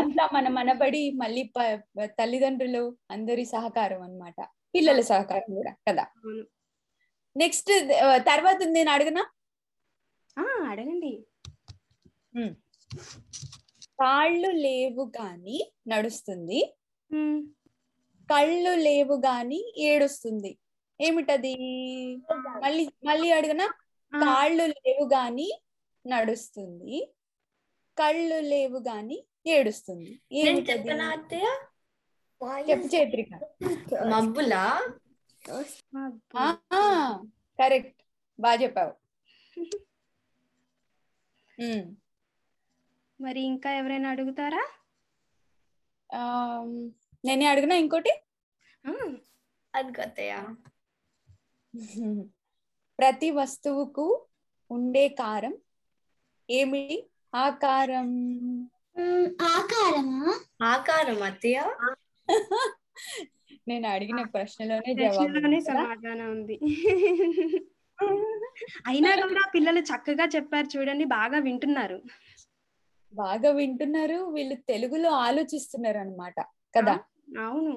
అంతా 0.00 0.28
మన 0.32 0.48
మనబడి 0.48 1.10
మళ్ళీ 1.10 1.42
ప- 1.42 1.82
తల్లిదండ్రులు 2.04 2.96
అందరి 3.10 3.44
సహకారం 3.44 4.02
అన్నమాట. 4.02 4.34
పిల్లల 4.74 5.00
సహకారం 5.00 5.54
కూడా 5.54 5.74
కదా. 5.88 6.02
అవును. 6.02 6.44
నెక్స్ట్ 7.36 7.70
తర్వాత 8.26 8.56
ఉంది 8.56 8.72
నేను 8.72 8.90
అడగనా? 8.90 9.26
ఆ, 10.38 10.42
అడగండి. 10.42 11.24
కాళ్ళు 14.00 14.50
లేవు 14.50 15.12
గాని 15.20 15.72
నడుస్తుంది. 15.88 16.76
ఉమ్, 17.12 17.46
కళ్ళు 18.30 18.70
లేవు 18.70 19.14
గాని 19.14 19.74
ఏడుస్తుంది. 19.78 20.58
ఏమిటది? 21.00 21.54
మళ్ళీ 22.32 22.90
మళ్ళీ 23.04 23.30
అడగనా? 23.30 23.66
కాళ్ళు 24.12 24.62
లేవు 24.66 25.08
గాని 25.08 25.62
నడుస్తుంది. 26.06 27.12
కళ్ళు 27.98 28.40
లేవు 28.40 28.78
గాని 28.78 29.24
ఏడుస్తుంది. 29.46 30.20
ఏమిటది? 30.32 30.90
చెప్పు 32.70 32.86
చైత్రిక. 32.86 33.28
మబ్బులా. 34.08 34.88
కరెక్ట్. 37.58 38.02
బాగా 38.40 38.62
చెప్పావు. 38.62 38.92
మరి 43.20 43.40
ఇంకా 43.40 43.70
ఎవరైనా 43.72 44.08
అడుగుతారా? 44.10 44.64
నేనే 47.24 47.46
అడిగినా 47.46 47.74
ఇంకోటి? 47.74 48.10
అది 49.74 50.00
అత్తయ్య. 50.02 50.34
ప్రతి 52.98 53.30
వస్తువుకు 53.30 54.06
ఉండే 54.70 55.08
కారం 55.20 55.54
ఏమిటి? 56.48 56.96
ఆ 57.34 57.50
కారం 57.62 58.08
ఆకారమా? 59.50 60.32
ఆకారం 60.62 61.22
అత్తయ్య. 61.22 61.58
నేను 63.68 63.86
అడిగిన 63.88 64.20
ప్రశ్నలోనే 64.34 64.92
జవాబు 64.94 65.16
ప్రశ్నలోనే 65.16 65.56
ఉంది 65.56 65.68
కదా? 65.68 65.82
సమాధానం 65.82 66.28
ఉంది. 66.30 66.56
అయినా 68.86 69.10
కూడా 69.22 69.42
పిల్లలు 69.52 69.80
చక్కగా 69.80 70.26
చెప్పారు 70.26 70.68
చూడండి 70.76 71.04
బాగా 71.12 71.38
వింటున్నారు. 71.38 71.98
బాగా 73.12 73.50
వింటున్నారు 73.50 74.18
వీళ్ళు 74.30 74.56
తెలుగులో 74.68 75.10
ఆలోచిస్తున్నారు 75.20 75.98
అన్నమాట 75.98 76.38
కదా 76.74 76.94
అవును. 77.42 77.72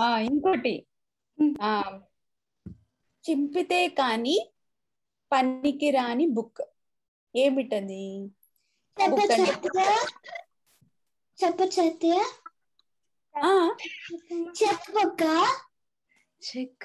ఆ 0.00 0.18
ఇంకోటి. 0.20 0.74
ఆ 1.62 1.70
చింపితే 3.24 3.80
కాని 3.96 4.36
పనికి 5.32 5.88
రాని 5.92 6.26
బుక్. 6.34 6.62
ఏమిటది? 7.34 8.02
చెప్ప 8.96 9.78
చెక్క 16.42 16.84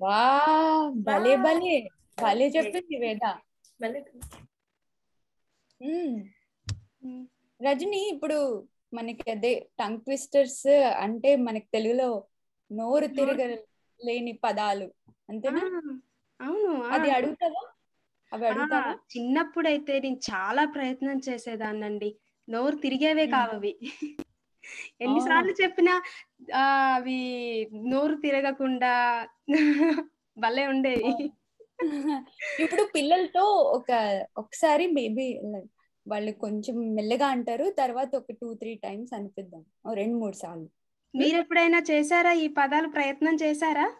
వా 0.00 0.20
భలే 1.06 1.34
భలే. 1.44 1.74
భలే 2.18 2.46
చెప్పింది 2.54 2.96
వేద. 3.02 3.22
రజని 7.60 8.00
ఇప్పుడు 8.12 8.38
మనకి 8.94 9.30
అదే 9.30 9.50
టంగ్ 9.78 10.00
ట్విస్టర్స్ 10.00 10.64
అంటే 11.04 11.30
మనకి 11.44 11.68
తెలుగులో 11.72 12.08
నోరు 12.70 13.08
తిరగలేని 13.16 14.32
పదాలు 14.44 14.88
అంతేనా? 15.28 15.64
అవును 16.40 16.72
అది 16.94 17.08
అడుగుతావా? 17.10 17.62
అవి 18.32 18.44
అడుగుతావా? 18.46 18.94
చిన్నప్పుడైతే 19.12 19.94
నేను 19.98 20.20
చాలా 20.28 20.64
ప్రయత్నం 20.66 21.20
చేసేదాన్నండి. 21.28 22.10
నోరు 22.48 22.76
తిరిగేవే. 22.76 23.26
కావవి. 23.26 23.72
ఎన్నిసార్లు 25.00 25.52
చెప్పినా 25.62 25.94
అవి 26.94 27.18
నోరు 27.90 28.14
తిరగకుండా 28.16 28.92
భలే 30.36 30.66
ఉండేవి. 30.66 31.12
ఇప్పుడు 32.58 32.82
పిల్లలతో 32.94 33.44
ఒక 33.76 33.90
ఒకసారి 34.38 34.86
మేబీ 34.92 35.26
వాళ్ళు 36.06 36.32
కొంచెం 36.34 36.76
మెల్లగా 36.94 37.26
అంటారు 37.26 37.70
తర్వాత 37.78 38.10
ఒక 38.16 38.32
టూ 38.40 38.48
త్రీ 38.54 38.72
టైమ్స్ 38.76 39.12
అనిపిద్దాం. 39.14 39.62
రెండు 39.94 40.16
మూడు 40.16 40.36
సార్లు. 40.36 40.68
మీరు 41.16 41.36
ఎప్పుడైనా 41.36 41.82
చేశారా 41.90 42.32
ఈ 42.32 42.46
పదాలు? 42.48 42.88
ప్రయత్నం 42.88 43.38
చేశారా. 43.42 43.96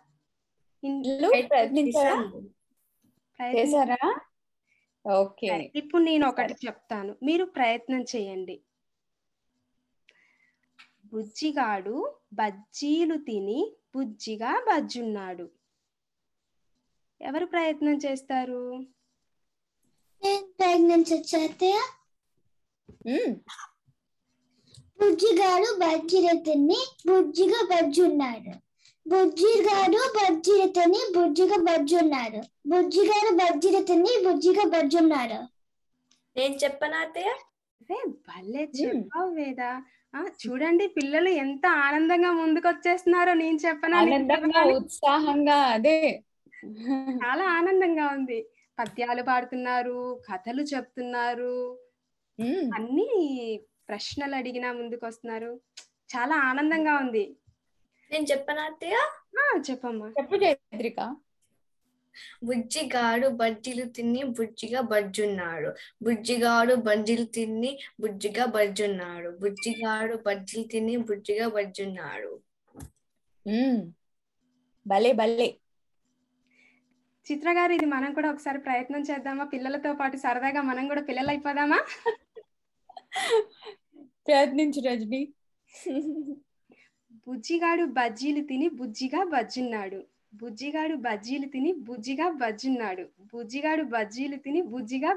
ప్రయత్నం 3.39 3.55
చేశారా? 3.55 4.21
ఓకే. 5.07 5.73
ఇప్పుడు 5.77 6.03
నేను 6.03 6.29
ఒకటి 6.29 6.55
చెప్తాను. 6.67 7.17
మీరు 7.23 7.45
ప్రయత్నం 7.45 8.03
చేయండి. 8.03 8.63
బుజ్జిగాడు 11.05 12.19
బజ్జీలు 12.33 13.17
తిని 13.17 13.77
బుజ్జిగా 13.97 14.65
బజ్జున్నాడు. 14.69 15.51
ఎవరు 17.21 17.47
ప్రయత్నం 17.47 17.99
చేస్తారు? 18.07 18.87
నేను 20.23 20.47
ప్రెగ్నెన్సీ 20.47 21.15
బుజ్జిగాడు 24.99 25.69
బజ్జీల 25.81 26.29
తిని 26.41 26.79
బుజ్జిగా 27.09 27.61
బజ్జున్నాడు 27.73 28.53
బుజ్జిగాడు 29.07 30.01
బజ్జీల 30.17 30.63
తిని 30.77 31.01
బుజ్జిగా 31.17 31.59
బజ్జున్నాడు 31.69 32.41
బుజ్జిగాడు 32.67 33.31
బజ్జీల 33.37 33.79
తిని 33.85 34.13
బుజ్జిగా 34.25 34.65
బజ్జున్నాడు 34.73 35.39
నేను 36.37 36.55
చెప్పనా 36.63 36.97
అత్తయ్య? 37.01 37.31
అరే 37.81 37.99
భలే 38.27 38.63
చెప్పావు 38.79 39.31
వేద. 39.35 39.61
ఆ, 40.15 40.21
చూడండి 40.43 40.87
పిల్లలు 40.89 41.31
ఎంత 41.43 41.65
ఆనందంగా 41.85 42.31
ముందుకు 42.33 42.67
వచ్చేస్తున్నారో 42.69 43.33
నేను 43.35 43.59
చెప్పనా 43.65 43.97
ఆనందంగా? 44.03 44.63
ఉత్సాహంగా 44.79 45.59
అదే. 45.75 45.99
చాలా 47.17 47.45
ఆనందంగా 47.57 48.07
ఉంది. 48.13 48.39
పద్యాలు 48.79 49.23
పాడుతున్నారు 49.23 49.99
కథలు 50.29 50.63
చెప్తున్నారు. 50.73 51.55
అన్ని 52.77 53.09
ప్రశ్నలు 53.89 54.35
అడిగినా 54.35 54.73
ముందుకు 54.73 55.07
వస్తున్నారు 55.07 55.61
చాలా 56.17 56.37
ఆనందంగా 56.37 56.97
ఉంది. 56.97 57.37
నేను 58.11 58.25
చెప్పనా 58.25 58.65
చెప్పమ్మా. 59.71 60.09
చెప్పు 60.09 60.35
చైత్రిక. 60.35 61.17
బుజ్జిగాడు 62.45 63.29
బజ్జీలు 63.29 63.85
తిని 63.85 64.23
బుజ్జిగా 64.23 64.81
బజ్జున్నాడు. 64.81 65.75
బుజ్జిగాడు 66.03 66.75
బజ్జీలు 66.75 67.25
తిని 67.25 67.79
బుజ్జిగా 68.01 68.45
బజ్జున్నాడు. 68.45 69.31
బుజ్జిగాడు 69.31 70.17
బజ్జీలు 70.27 70.65
తిని 70.65 70.97
బుజ్జిగా 70.97 71.49
బజ్జున్నాడు. 71.49 72.41
భలే 74.87 75.13
భలే. 75.13 75.57
చిత్ర 77.33 77.53
గారు 77.53 77.73
ఇది 77.73 77.85
మనం 77.85 78.15
కూడా 78.15 78.31
ఒకసారి 78.31 78.59
ప్రయత్నం 78.59 79.01
చేద్దామా? 79.01 79.45
పిల్లలతో 79.45 79.93
పాటు 79.93 80.17
సరదాగా 80.17 80.61
మనం 80.63 80.89
కూడా 80.89 81.03
పిల్లలు 81.03 81.29
అయిపోదామా 81.29 81.81
ప్రయత్నించు 84.27 84.81
రజని. 84.87 85.21
బుజ్జిగాడు 87.27 87.85
బజ్జీలు 87.99 88.43
తిని 88.45 88.69
బుజ్జిగా 88.69 89.21
బజ్జున్నాడు. 89.25 90.01
బుజ్జిగాడు 90.35 90.95
బజ్జీలు 90.97 91.47
తిని 91.49 91.73
బుజ్జిగా 91.73 92.27
బజ్జున్నాడు. 92.41 93.05
బుజ్జిగాడు 93.33 93.83
బజ్జీలు 93.83 94.37
తిని 94.37 94.61
బుజ్జిగా 94.73 95.13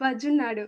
బజ్జున్నాడు. 0.00 0.64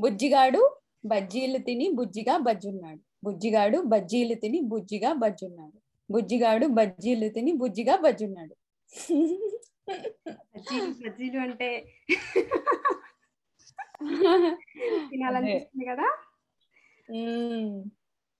బుజ్జిగాడు 0.00 0.62
బజ్జీలు 1.06 1.58
తిని 1.58 1.88
బుజ్జిగా 1.90 2.36
బజ్జున్నాడు. 2.36 3.00
బుజ్జిగాడు 3.24 3.78
బజ్జీలు 3.92 4.34
తిని 4.34 4.60
బుజ్జిగా 4.60 5.12
బజ్జున్నాడు. 5.12 5.78
బుజ్జిగాడు 6.12 6.66
బజ్జీలు 6.66 7.28
తిని 7.28 7.52
బుజ్జిగా 7.52 7.96
బజ్జున్నాడు. 7.96 8.54
బజ్జీలు 10.54 10.90
బజ్జీలు 11.02 11.38
అంటే 11.40 11.70
తినాలనిపిస్తుంది 15.12 15.86
కదా? 15.86 16.08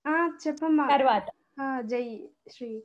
ఆ 0.07 0.39
చెప్పమ్మా. 0.49 0.87
తర్వాత. 0.87 1.27
ఆ, 1.61 1.81
జై 1.81 2.29
శ్రీ. 2.49 2.83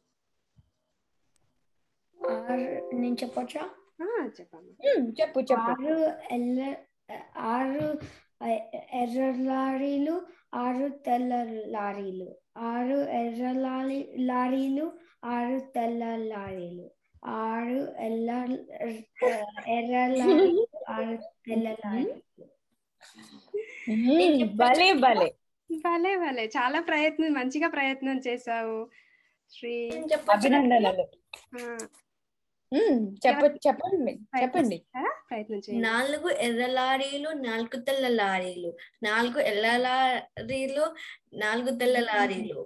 ఆరు 2.29 2.95
నేను 2.95 3.15
చెప్పొచ్చా? 3.15 3.69
ఆ, 4.01 4.29
చెప్పమ్మా. 4.39 4.73
చెప్పు 5.21 5.39
చెప్పు. 5.39 5.53
ఆరు 5.53 5.95
ఎల్ల 6.31 6.75
ఆరు 7.37 7.99
ఎర్ర 8.93 9.33
లారీలు 9.37 10.27
ఆరు 10.53 10.87
తెల్ల 10.87 11.43
లారీలు. 11.67 12.35
ఆరు 12.57 12.95
ఎర్ర 12.95 13.51
లారీ 13.51 14.13
లారీలు 14.17 14.99
ఆరు 15.25 15.59
తెల్ల 15.59 16.15
లారీలు. 16.15 16.91
ఆరు 17.25 18.01
ఎల్ల 18.01 18.29
ఎర్ర 19.67 19.95
లారీలు 20.21 20.67
ఆరు 20.89 21.17
తెల్ల 21.47 21.69
లారీలు. 21.69 22.58
భలే 24.61 24.87
భలే. 25.03 25.29
భలే 25.69 26.13
భలే. 26.17 26.45
చాలా 26.57 26.79
ప్రయత్నం 26.81 27.31
మంచిగా 27.33 27.67
ప్రయత్నం 27.67 28.17
చేశావు 28.27 28.77
శ్రీ 29.53 29.73
అభినందనలు. 30.33 31.05
చెప్పండి 33.25 33.59
చెప్పండి. 33.67 34.11
ప్రయత్నిస్తారా? 34.33 35.11
ప్రయత్నం 35.29 35.57
చేయండి 35.57 35.81
నాలుగు 35.87 36.29
ఎర్ర 36.45 36.65
లారీలు 36.65 37.29
నాలుగు 37.47 37.77
తెల్ల 37.81 38.07
లారీలు. 38.07 38.71
నాలుగు 39.03 39.39
ఎర్ర 39.41 39.69
లారీలు 39.77 40.85
నాలుగు 41.33 41.71
తెల్ల 41.79 41.99
లారీలు. 41.99 42.61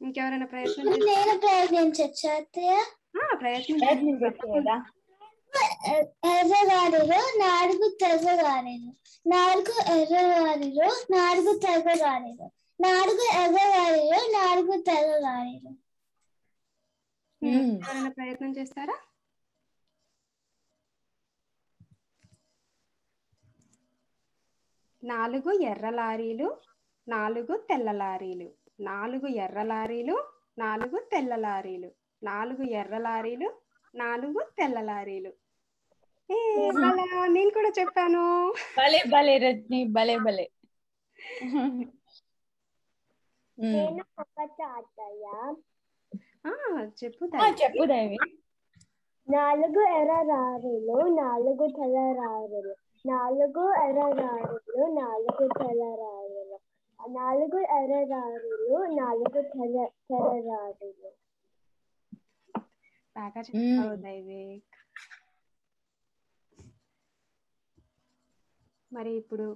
ఇంకెవరైనా 0.00 0.46
ప్రయత్నం 0.46 1.38
ప్రయత్నించచ్చా 1.38 2.34
ప్రయత్నం 3.40 3.78
ప్రయత్నించొచ్చు 3.78 4.46
కదా. 4.56 4.76
ఎర్రగాడిలో 6.30 7.20
నాలుగు 7.42 7.86
తెల్లగాడిలు 8.00 8.90
నాలుగు 9.26 9.74
ఎర్రగాడిలో 9.94 10.88
నాలుగు 11.16 11.52
తెల్లగాడిలు 11.58 12.46
నాలుగు 12.80 13.24
ఎర్రగాడిలో 13.42 14.18
నాలుగు 14.36 14.74
తెల్లగాడిలు 14.82 15.72
ఎవరైనా 17.42 18.10
ప్రయత్నం 18.16 18.50
చేస్తారా? 18.56 18.96
నాలుగు 25.02 25.50
ఎర్ర 25.62 25.86
లారీలు 25.90 26.48
నాలుగు 27.06 27.54
తెల్ల 27.68 27.90
లారీలు 27.92 28.48
నాలుగు 28.82 29.28
ఎర్ర 29.36 29.62
లారీలు 29.62 30.16
నాలుగు 30.58 30.98
తెల్ల 31.12 31.34
లారీలు 31.36 31.90
నాలుగు 32.22 32.62
ఎర్ర 32.72 32.96
లారీలు 32.98 33.48
నాలుగు 33.94 34.40
తెల్ల 34.56 34.78
లారీలు 34.82 35.32
నేను 37.34 37.50
కూడా 37.50 37.70
చెప్పాను. 37.78 38.22
భలే 38.76 39.00
భలే 39.12 39.34
రజని 39.38 39.80
భలే 39.96 40.16
భలే. 40.26 40.46
చెప్పు. 47.00 47.24
చెప్పు 47.60 47.84
దైవి 47.86 48.18
నాలుగు 49.28 49.82
ఎర్ర 49.96 50.12
రారులు 50.30 50.96
నాలుగు 51.16 51.66
తెల్ల 51.76 51.98
రారులు 52.18 52.72
నాలుగు 53.04 53.64
ఎర్ర 53.82 54.00
రారులు 54.20 54.84
నాలుగు 54.98 55.46
తెల్ల 55.58 55.82
రారులు 56.00 56.56
నాలుగు 57.00 57.60
ఎర్ర 57.76 57.94
రారులు 58.12 58.70
నాలుగు 58.96 59.42
తెల్ల 59.50 59.76
తెల్ల 60.08 60.50
మరి 68.90 69.10
ఇప్పుడు 69.20 69.46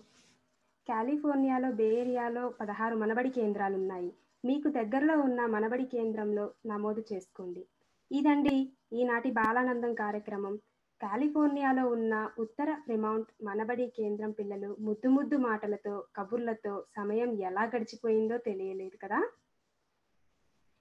కాలిఫోర్నియాలో 0.86 1.68
బే 1.72 1.88
ఏరియాలో 1.98 2.44
పదహారు 2.58 2.94
మనబడి 3.02 3.30
కేంద్రాలు 3.36 3.76
ఉన్నాయి 3.80 4.10
మీకు 4.44 4.68
దగ్గరలో 4.76 5.14
ఉన్న 5.20 5.40
మనబడి 5.54 5.86
కేంద్రంలో 5.92 6.44
నమోదు 6.70 7.02
చేసుకోండి. 7.10 7.62
ఇదండి 8.10 8.56
ఈనాటి 8.98 9.30
బాలానందం 9.38 9.92
కార్యక్రమం. 10.00 10.54
కాలిఫోర్నియాలో 11.00 11.84
ఉన్న 11.94 12.14
ఉత్తర 12.44 12.68
ఫ్రిమౌంట్ 12.84 13.30
మనబడి 13.48 13.86
కేంద్రం 13.92 14.32
పిల్లలు 14.38 14.70
ముద్దు 14.86 15.08
ముద్దు 15.16 15.36
మాటలతో 15.44 15.94
కబుర్లతో 16.16 16.74
సమయం 16.96 17.30
ఎలా 17.48 17.64
గడిచిపోయిందో 17.72 18.38
తెలియలేదు 18.46 18.96
కదా? 18.98 19.20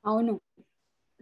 అవును. 0.04 0.34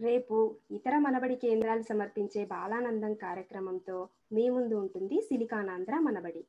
రేపు 0.06 0.36
ఇతర 0.76 0.94
మనబడి 1.04 1.36
కేంద్రాలు 1.42 1.84
సమర్పించే 1.90 2.42
బాలానందం 2.52 3.12
కార్యక్రమంతో 3.24 3.96
మీ 4.36 4.44
ముందు 4.54 4.74
ఉంటుంది 4.82 5.16
సిలికానాంధ్ర 5.28 5.94
మనబడి. 6.06 6.42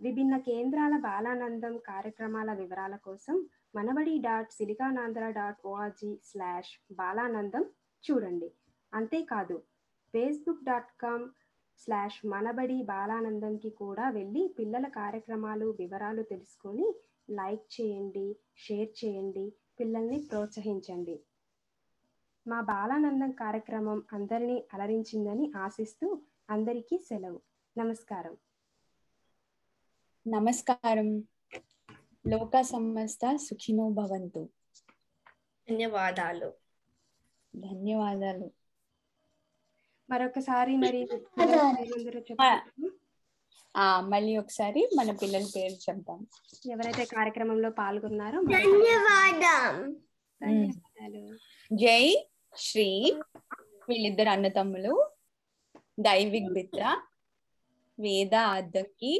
విభిన్న 0.00 0.34
కేంద్రాల 0.48 0.94
బాలానందం 1.06 1.74
కార్యక్రమాల 1.88 2.50
వివరాల 2.60 2.94
కోసం 3.06 3.36
Manabadi 3.76 4.14
dot 4.26 4.52
Siliconandhra 4.58 5.24
dot 5.38 5.60
O R G 5.70 6.10
slash 6.28 6.72
Balanandam 7.00 7.64
చూడండి. 8.04 8.48
అంతేకాదు 8.92 9.56
Facebook 10.14 10.66
dot 10.68 10.92
com 11.02 11.26
slash 11.82 12.20
Manabadi 12.34 12.78
బాలానందంకి 12.92 13.70
కూడా 13.82 14.06
వెళ్ళి 14.18 14.44
పిల్లల 14.58 14.86
కార్యక్రమాలు 15.00 15.66
వివరాలు 15.80 16.22
తెలుసుకొని 16.32 16.86
లైక్ 17.40 17.66
చేయండి 17.76 18.26
షేర్ 18.64 18.92
చేయండి 19.00 19.44
పిల్లల్ని 19.80 20.18
ప్రోత్సహించండి. 20.30 21.16
మా 22.46 22.60
బాలానందం 22.60 23.30
కార్యక్రమం 23.30 24.02
అందరినీ 24.12 24.64
అలరించిందని 24.74 25.52
ఆశిస్తూ 25.56 26.22
అందరికీ 26.50 26.98
సెలవు. 26.98 27.40
నమస్కారం. 27.78 28.36
నమస్కారం. 30.28 31.24
లోక 32.28 32.60
సమస్త 32.60 33.36
సుఖినో 33.36 33.88
భవంతు. 33.88 34.48
ధన్యవాదాలు. 35.70 36.52
ధన్యవాదాలు. 37.56 38.50
మరొకసారి 40.10 40.76
మరి 40.76 41.08
మళ్ళీ 44.00 44.36
ఒకసారి 44.36 44.90
మన 44.96 45.12
పిల్లల 45.12 45.46
పేరు 45.56 45.72
చెప్తాం. 45.72 46.26
ఎవరైతే 46.70 47.04
కార్యక్రమంలో 47.04 47.70
పాల్గొన్నారో 47.70 48.42
ధన్యవాదం 48.42 49.92
ధన్యవాదాలు. 50.42 51.38
జై 51.72 52.29
శ్రీ 52.52 52.86
వీళ్ళిద్దరు 53.88 54.30
అన్నతమ్ములు 54.30 54.92
దైవిక్ 55.98 56.52
బిత్ర 56.52 56.82
వేద 57.98 58.34
అద్దంకి 58.56 59.12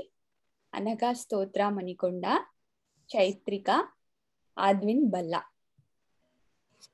అనగా 0.72 1.11
స్తోత్ర 1.12 1.62
మణికొండ 1.68 2.24
చైత్రిక 3.11 3.70
ఆద్విన్ 4.57 5.05
బల్లా. 5.11 5.41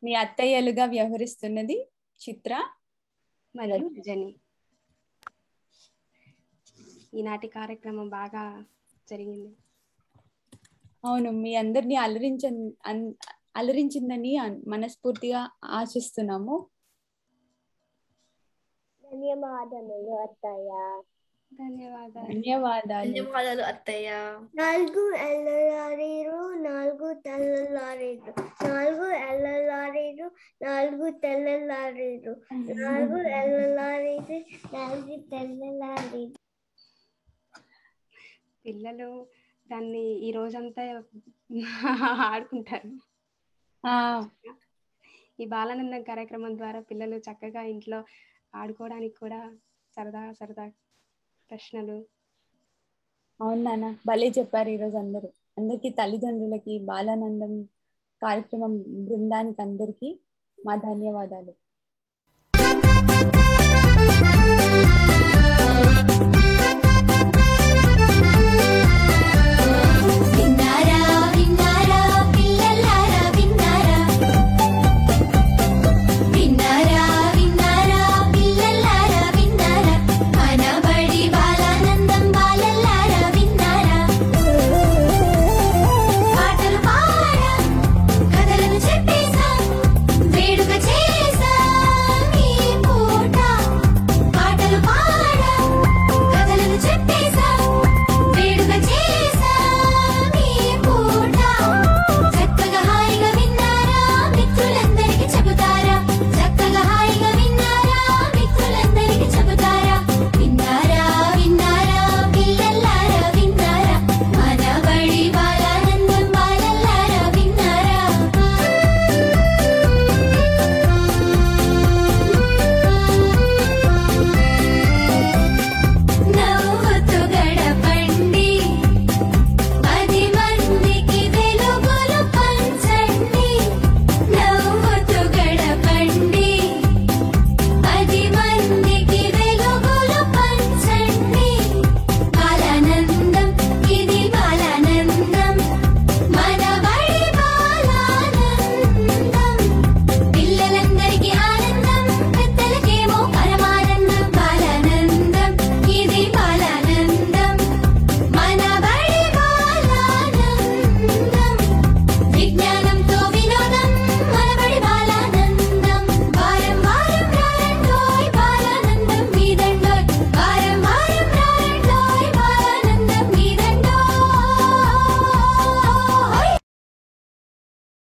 మీ 0.03 0.13
అత్తయ్యలుగా 0.15 0.85
వ్యవహరిస్తున్నది 0.87 1.77
చిత్ర 2.21 2.53
మరియు 3.55 3.87
రజని. 3.97 4.31
ఈనాటి 7.15 7.49
కార్యక్రమం 7.57 8.09
బాగా 8.11 8.45
జరిగింది. 9.09 9.51
అవును 11.05 11.31
మీ 11.43 11.53
అందరినీ 11.55 11.97
అలరించ 11.97 12.43
అలరించిందని 13.57 14.33
మనస్ఫూర్తిగా 14.69 15.41
ఆశిస్తున్నాము. 15.65 16.57
ధన్యవాదములు 19.05 20.15
అత్తయ్య. 20.23 20.73
ధన్యవాదాలు. 21.53 22.27
ధన్యవాదాలు. 22.27 23.13
ధన్యవాదాలు 23.13 23.63
అత్తయ్య. 23.63 24.09
నాలుగు 24.55 25.03
ఎల్లలారీలు 25.27 26.39
నాలుగు 26.69 27.09
తెల్లలారీలు 27.15 28.33
నాలుగు 28.69 29.07
ఎల్లలారీలు 29.31 30.27
నాలుగు 30.63 31.11
తెల్లలారీలు 31.11 32.33
నాలుగు 32.83 33.19
ఎల్లలారీలు 33.41 34.39
నాలుగు 34.75 35.17
తెల్లలారీలు 35.31 36.35
పిల్లలు 38.65 39.11
దాన్ని 39.67 40.05
ఈ 40.27 40.31
రోజంతా 40.31 40.83
ఆడుకుంటారు. 42.31 42.89
ఈ 45.39 45.47
బాలానందం 45.51 46.03
కార్యక్రమం 46.09 46.53
ద్వారా 46.59 46.81
పిల్లలు 46.89 47.17
చక్కగా 47.27 47.63
ఇంట్లో 47.73 47.99
ఆడుకోవడానికి 48.55 49.17
కూడా 49.19 49.41
సరదా 49.97 50.25
సరదా 50.41 50.67
ప్రశ్నలు. 51.51 51.99
అవును 53.41 53.63
నాన్న 53.63 53.87
భలే 54.09 54.29
చెప్పారు 54.37 54.71
ఈరోజు 54.71 54.97
అందరూ. 55.01 55.29
అందరికీ 55.59 55.89
తల్లిదండ్రులకి 55.99 56.75
బాలానందం 56.89 57.53
కార్యక్రమం 58.23 58.73
బృందానికి 59.05 59.63
అందరికీ 59.63 60.11
మా 60.59 60.75
ధన్యవాదాలు. 60.85 61.53